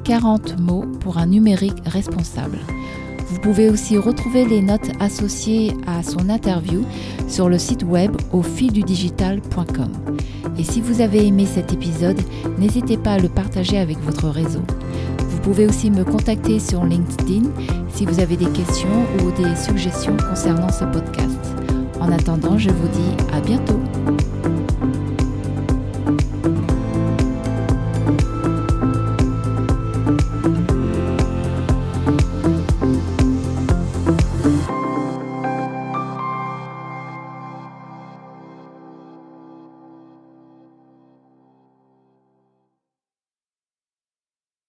40 0.03 0.60
mots 0.60 0.86
pour 0.99 1.17
un 1.17 1.25
numérique 1.25 1.80
responsable. 1.86 2.60
Vous 3.29 3.39
pouvez 3.39 3.69
aussi 3.69 3.97
retrouver 3.97 4.45
les 4.45 4.61
notes 4.61 4.89
associées 4.99 5.73
à 5.85 6.01
son 6.01 6.29
interview 6.29 6.83
sur 7.27 7.49
le 7.49 7.57
site 7.57 7.83
web 7.83 8.15
au 8.31 8.41
fildudigital.com. 8.41 9.91
Et 10.57 10.63
si 10.63 10.81
vous 10.81 11.01
avez 11.01 11.27
aimé 11.27 11.45
cet 11.45 11.73
épisode, 11.73 12.19
n'hésitez 12.57 12.97
pas 12.97 13.13
à 13.13 13.19
le 13.19 13.29
partager 13.29 13.77
avec 13.77 13.99
votre 13.99 14.29
réseau. 14.29 14.61
Vous 15.27 15.39
pouvez 15.39 15.67
aussi 15.67 15.91
me 15.91 16.03
contacter 16.03 16.59
sur 16.59 16.83
LinkedIn 16.83 17.49
si 17.93 18.05
vous 18.05 18.19
avez 18.19 18.37
des 18.37 18.49
questions 18.51 19.05
ou 19.21 19.31
des 19.41 19.55
suggestions 19.55 20.15
concernant 20.29 20.71
ce 20.71 20.85
podcast. 20.85 21.37
En 21.99 22.11
attendant, 22.11 22.57
je 22.57 22.69
vous 22.69 22.87
dis 22.87 23.23
à 23.33 23.41
bientôt. 23.41 23.79